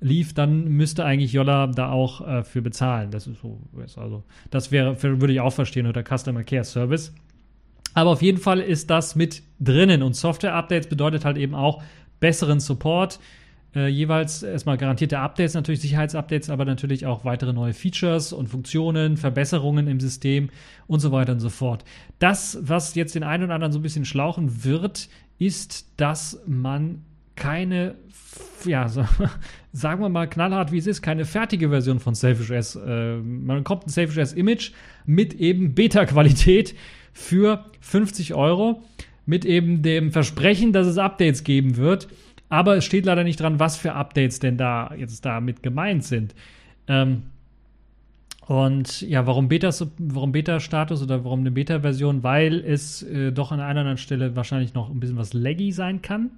[0.00, 3.10] lief dann müsste eigentlich Yolla da auch äh, für bezahlen.
[3.10, 3.58] Das ist so,
[3.96, 7.14] also das wäre, würde ich auch verstehen unter Customer Care Service.
[7.94, 11.82] Aber auf jeden Fall ist das mit drinnen und Software-Updates bedeutet halt eben auch
[12.20, 13.18] besseren Support
[13.76, 19.16] äh, jeweils erstmal garantierte Updates, natürlich Sicherheitsupdates, aber natürlich auch weitere neue Features und Funktionen,
[19.16, 20.48] Verbesserungen im System
[20.86, 21.84] und so weiter und so fort.
[22.18, 25.08] Das, was jetzt den einen oder anderen so ein bisschen schlauchen wird,
[25.38, 27.02] ist, dass man
[27.36, 27.96] keine,
[28.64, 29.04] ja, so,
[29.72, 32.76] sagen wir mal knallhart, wie es ist, keine fertige Version von Selfish S.
[32.76, 34.72] Äh, man bekommt ein Selfish S Image
[35.04, 36.74] mit eben Beta-Qualität
[37.12, 38.82] für 50 Euro,
[39.26, 42.08] mit eben dem Versprechen, dass es Updates geben wird.
[42.48, 46.34] Aber es steht leider nicht dran, was für Updates denn da jetzt damit gemeint sind.
[46.86, 47.24] Ähm,
[48.46, 52.22] und ja, warum Beta, warum Beta-Status oder warum eine Beta-Version?
[52.22, 56.00] Weil es äh, doch an einer anderen Stelle wahrscheinlich noch ein bisschen was laggy sein
[56.00, 56.30] kann.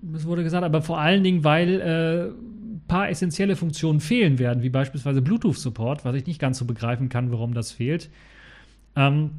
[0.00, 4.62] Das wurde gesagt, aber vor allen Dingen, weil äh, ein paar essentielle Funktionen fehlen werden,
[4.62, 8.08] wie beispielsweise Bluetooth-Support, was ich nicht ganz so begreifen kann, warum das fehlt.
[8.96, 9.30] Ähm,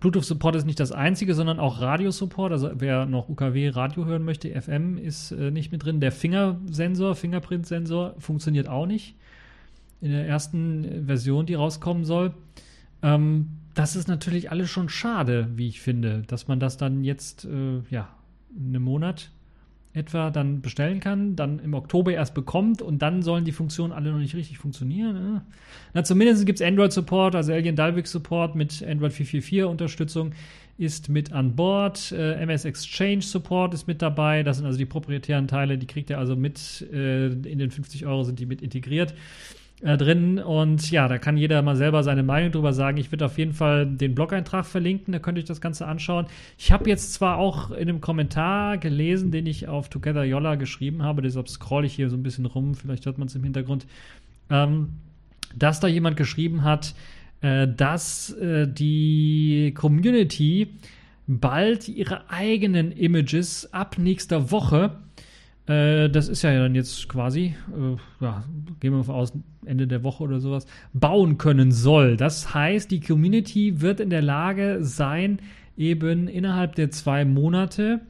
[0.00, 2.52] Bluetooth-Support ist nicht das einzige, sondern auch Radio-Support.
[2.52, 6.00] Also wer noch UKW-Radio hören möchte, FM ist äh, nicht mit drin.
[6.00, 9.16] Der Fingersensor, Fingerprint-Sensor funktioniert auch nicht.
[10.00, 12.32] In der ersten Version, die rauskommen soll.
[13.02, 17.44] Ähm, das ist natürlich alles schon schade, wie ich finde, dass man das dann jetzt,
[17.44, 18.08] äh, ja,
[18.56, 19.30] einen Monat
[19.98, 24.10] etwa dann bestellen kann, dann im Oktober erst bekommt und dann sollen die Funktionen alle
[24.10, 25.14] noch nicht richtig funktionieren.
[25.14, 25.42] Ne?
[25.94, 30.32] Na, zumindest gibt es Android-Support, also Alien Dalvik-Support mit Android 4.4.4-Unterstützung
[30.78, 32.12] ist mit an Bord.
[32.12, 34.44] Äh, MS Exchange Support ist mit dabei.
[34.44, 36.86] Das sind also die proprietären Teile, die kriegt ihr also mit.
[36.92, 39.12] Äh, in den 50 Euro sind die mit integriert
[39.82, 40.38] äh, drin.
[40.38, 42.98] Und ja, da kann jeder mal selber seine Meinung drüber sagen.
[42.98, 46.26] Ich würde auf jeden Fall den Blog-Eintrag verlinken, da könnt ihr euch das Ganze anschauen.
[46.56, 51.02] Ich habe jetzt zwar auch in einem Kommentar gelesen, den ich auf Together Yolla geschrieben
[51.02, 53.86] habe, deshalb scroll ich hier so ein bisschen rum, vielleicht hört man es im Hintergrund,
[54.50, 54.94] ähm,
[55.54, 56.94] dass da jemand geschrieben hat,
[57.40, 60.74] äh, dass äh, die Community
[61.28, 64.96] bald ihre eigenen Images ab nächster Woche
[65.68, 68.44] äh, das ist ja dann jetzt quasi, äh, ja,
[68.80, 69.32] gehen wir mal aus,
[69.66, 72.16] Ende der Woche oder sowas, bauen können soll.
[72.16, 75.40] Das heißt, die Community wird in der Lage sein,
[75.76, 78.00] eben innerhalb der zwei Monate,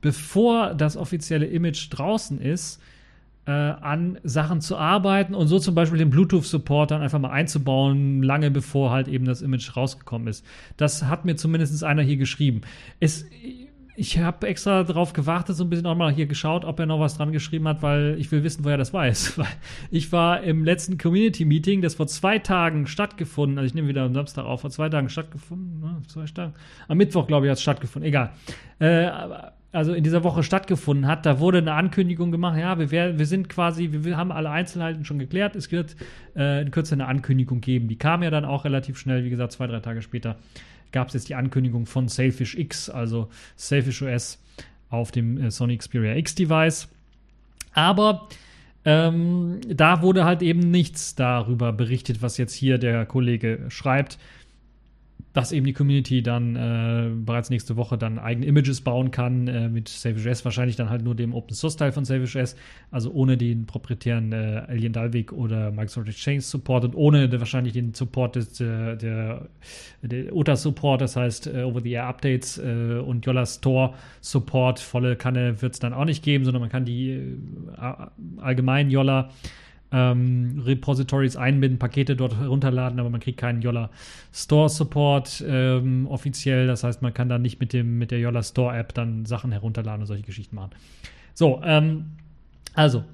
[0.00, 2.80] bevor das offizielle Image draußen ist,
[3.46, 8.22] äh, an Sachen zu arbeiten und so zum Beispiel den Bluetooth-Support dann einfach mal einzubauen,
[8.22, 10.44] lange bevor halt eben das Image rausgekommen ist.
[10.76, 12.62] Das hat mir zumindest einer hier geschrieben.
[12.98, 13.26] Es,
[13.96, 17.00] ich habe extra darauf gewartet, so ein bisschen auch mal hier geschaut, ob er noch
[17.00, 19.38] was dran geschrieben hat, weil ich will wissen, woher das weiß.
[19.38, 19.46] Weil
[19.90, 24.14] ich war im letzten Community-Meeting, das vor zwei Tagen stattgefunden, also ich nehme wieder am
[24.14, 26.54] Samstag auf, vor zwei Tagen stattgefunden, ne, zwei Tagen,
[26.88, 28.32] am Mittwoch, glaube ich, hat es stattgefunden, egal.
[28.78, 29.10] Äh,
[29.72, 33.48] also in dieser Woche stattgefunden hat, da wurde eine Ankündigung gemacht, ja, wir, wir sind
[33.48, 35.96] quasi, wir haben alle Einzelheiten schon geklärt, es wird
[36.34, 37.88] äh, in Kürze eine Ankündigung geben.
[37.88, 40.36] Die kam ja dann auch relativ schnell, wie gesagt, zwei, drei Tage später
[40.92, 44.38] gab es jetzt die Ankündigung von Sailfish X, also Sailfish OS
[44.90, 46.88] auf dem äh, Sony Xperia X Device.
[47.72, 48.28] Aber
[48.84, 54.18] ähm, da wurde halt eben nichts darüber berichtet, was jetzt hier der Kollege schreibt
[55.36, 59.68] dass eben die Community dann äh, bereits nächste Woche dann eigene Images bauen kann äh,
[59.68, 62.56] mit S, wahrscheinlich dann halt nur dem Open Source Teil von Savage S,
[62.90, 67.74] also ohne den proprietären äh, Alien Dalvik oder Microsoft Exchange Support und ohne de, wahrscheinlich
[67.74, 69.48] den Support des, der, der,
[70.00, 75.60] der OTA Support, das heißt äh, Over-the-Air Updates äh, und Yola Store Support, volle Kanne
[75.60, 77.92] wird es dann auch nicht geben, sondern man kann die äh,
[78.38, 79.28] allgemein Yola
[79.96, 83.90] ähm, Repositories einbinden, Pakete dort herunterladen, aber man kriegt keinen Yola
[84.32, 86.66] Store Support ähm, offiziell.
[86.66, 89.52] Das heißt, man kann dann nicht mit, dem, mit der Yola Store App dann Sachen
[89.52, 90.72] herunterladen und solche Geschichten machen.
[91.32, 92.10] So, ähm,
[92.74, 93.04] also,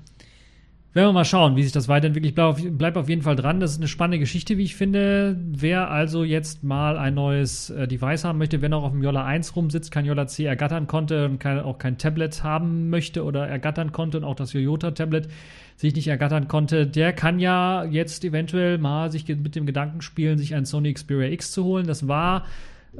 [0.95, 2.35] werden wir mal schauen, wie sich das weiterentwickelt.
[2.76, 3.61] Bleib auf jeden Fall dran.
[3.61, 5.39] Das ist eine spannende Geschichte, wie ich finde.
[5.41, 9.24] Wer also jetzt mal ein neues äh, Device haben möchte, wenn auch auf dem Yola
[9.24, 13.47] 1 rumsitzt, kein Yola C ergattern konnte und kein, auch kein Tablet haben möchte oder
[13.47, 15.28] ergattern konnte und auch das Yoyota-Tablet
[15.77, 20.39] sich nicht ergattern konnte, der kann ja jetzt eventuell mal sich mit dem Gedanken spielen,
[20.39, 21.87] sich ein Sony Xperia X zu holen.
[21.87, 22.45] Das war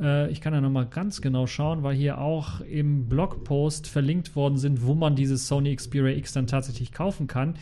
[0.01, 4.57] äh, ich kann ja nochmal ganz genau schauen, weil hier auch im Blogpost verlinkt worden
[4.57, 7.55] sind, wo man dieses Sony Xperia X dann tatsächlich kaufen kann.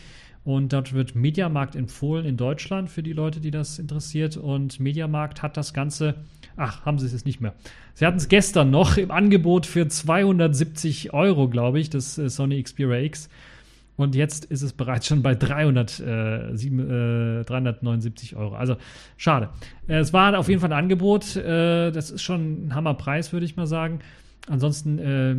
[0.43, 4.37] Und dort wird Mediamarkt empfohlen in Deutschland für die Leute, die das interessiert.
[4.37, 6.15] Und Mediamarkt hat das Ganze,
[6.57, 7.53] ach, haben sie es jetzt nicht mehr.
[7.93, 12.61] Sie hatten es gestern noch im Angebot für 270 Euro, glaube ich, das äh, Sony
[12.63, 13.29] Xperia X.
[13.97, 16.79] Und jetzt ist es bereits schon bei 300, äh, 7,
[17.41, 18.55] äh, 379 Euro.
[18.55, 18.77] Also
[19.17, 19.49] schade.
[19.87, 21.35] Es war auf jeden Fall ein Angebot.
[21.35, 23.99] Äh, das ist schon ein Hammerpreis, würde ich mal sagen.
[24.47, 25.35] Ansonsten, äh,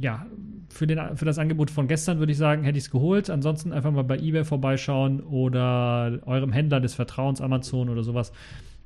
[0.00, 0.26] ja,
[0.70, 3.28] für, den, für das Angebot von gestern würde ich sagen, hätte ich es geholt.
[3.28, 8.32] Ansonsten einfach mal bei eBay vorbeischauen oder eurem Händler des Vertrauens, Amazon oder sowas,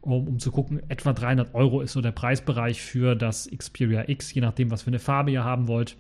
[0.01, 0.83] um, um zu gucken.
[0.89, 4.89] Etwa 300 Euro ist so der Preisbereich für das Xperia X, je nachdem, was für
[4.89, 5.97] eine Farbe ihr haben wollt.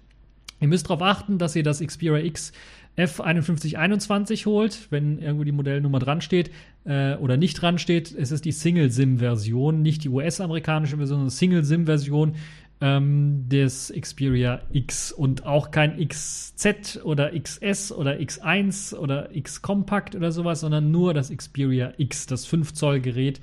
[0.61, 2.53] Ihr müsst darauf achten, dass ihr das Xperia X
[2.97, 6.51] F5121 holt, wenn irgendwo die Modellnummer dran steht
[6.85, 8.15] äh, oder nicht dran steht.
[8.15, 12.37] Es ist die Single-SIM-Version, nicht die US-amerikanische Version, sondern Single-SIM-Version
[12.81, 20.15] ähm, des Xperia X und auch kein XZ oder XS oder X1 oder X Compact
[20.15, 23.41] oder sowas, sondern nur das Xperia X, das 5 Zoll Gerät.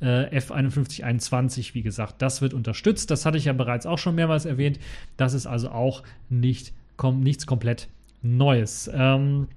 [0.00, 3.10] Äh, F5121, wie gesagt, das wird unterstützt.
[3.10, 4.78] Das hatte ich ja bereits auch schon mehrmals erwähnt.
[5.16, 7.88] Das ist also auch nicht, kom nichts komplett
[8.22, 8.90] Neues.
[8.92, 9.48] Ähm,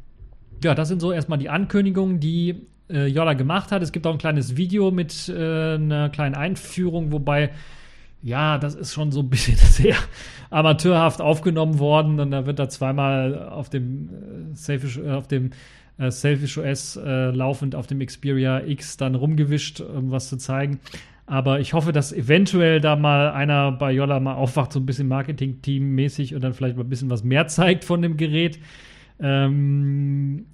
[0.63, 3.81] ja, das sind so erstmal die Ankündigungen, die äh, Jolla gemacht hat.
[3.81, 7.51] Es gibt auch ein kleines Video mit äh, einer kleinen Einführung, wobei
[8.23, 9.95] ja, das ist schon so ein bisschen sehr
[10.49, 12.19] amateurhaft aufgenommen worden.
[12.19, 15.51] Und da wird da zweimal auf dem äh, Selfish, äh, auf dem
[15.97, 20.79] äh, Selfish OS äh, laufend auf dem Xperia X dann rumgewischt, um was zu zeigen.
[21.31, 25.07] Aber ich hoffe, dass eventuell da mal einer bei Jolla mal aufwacht, so ein bisschen
[25.07, 28.59] Marketing-Team-mäßig und dann vielleicht mal ein bisschen was mehr zeigt von dem Gerät.
[29.17, 30.45] Ähm,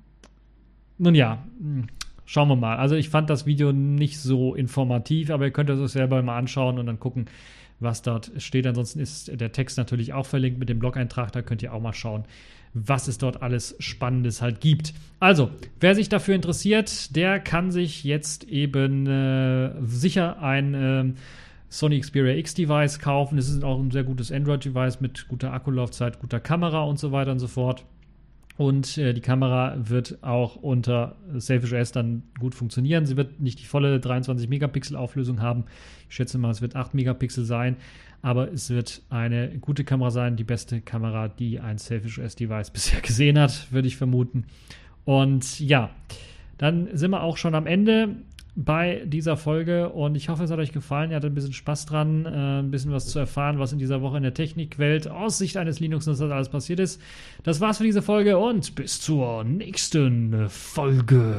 [0.99, 1.88] nun ja, hm.
[2.25, 2.78] Schauen wir mal.
[2.78, 6.38] Also ich fand das Video nicht so informativ, aber ihr könnt es euch selber mal
[6.38, 7.25] anschauen und dann gucken,
[7.80, 8.67] was dort steht.
[8.67, 11.32] Ansonsten ist der Text natürlich auch verlinkt mit dem Blog-Eintrag.
[11.32, 12.25] Da könnt ihr auch mal schauen,
[12.86, 14.93] was es dort alles Spannendes halt gibt.
[15.19, 15.49] Also,
[15.80, 21.13] wer sich dafür interessiert, der kann sich jetzt eben äh, sicher ein äh,
[21.69, 23.38] Sony Xperia X Device kaufen.
[23.38, 27.32] Es ist auch ein sehr gutes Android-Device mit guter Akkulaufzeit, guter Kamera und so weiter
[27.32, 27.84] und so fort.
[28.58, 33.05] Und äh, die Kamera wird auch unter Selfish OS dann gut funktionieren.
[33.05, 35.66] Sie wird nicht die volle 23 Megapixel Auflösung haben.
[36.10, 37.78] Ich schätze mal, es wird 8 Megapixel sein.
[38.24, 42.72] Aber es wird eine gute Kamera sein, die beste Kamera, die ein Selfish OS Device
[42.74, 44.45] bisher gesehen hat, würde ich vermuten.
[45.05, 45.91] Und ja,
[46.58, 48.16] dann sind wir auch schon am Ende
[48.60, 51.12] bei dieser Folge und ich hoffe, es hat euch gefallen.
[51.12, 54.01] Ihr hattet ein bisschen Spaß dran, äh, ein bisschen was zu erfahren, was in dieser
[54.01, 56.99] Woche in der Technikwelt aus Sicht eines Linux-Nutzers alles passiert ist.
[57.43, 61.36] Das war's für diese Folge und bis zur nächsten Folge.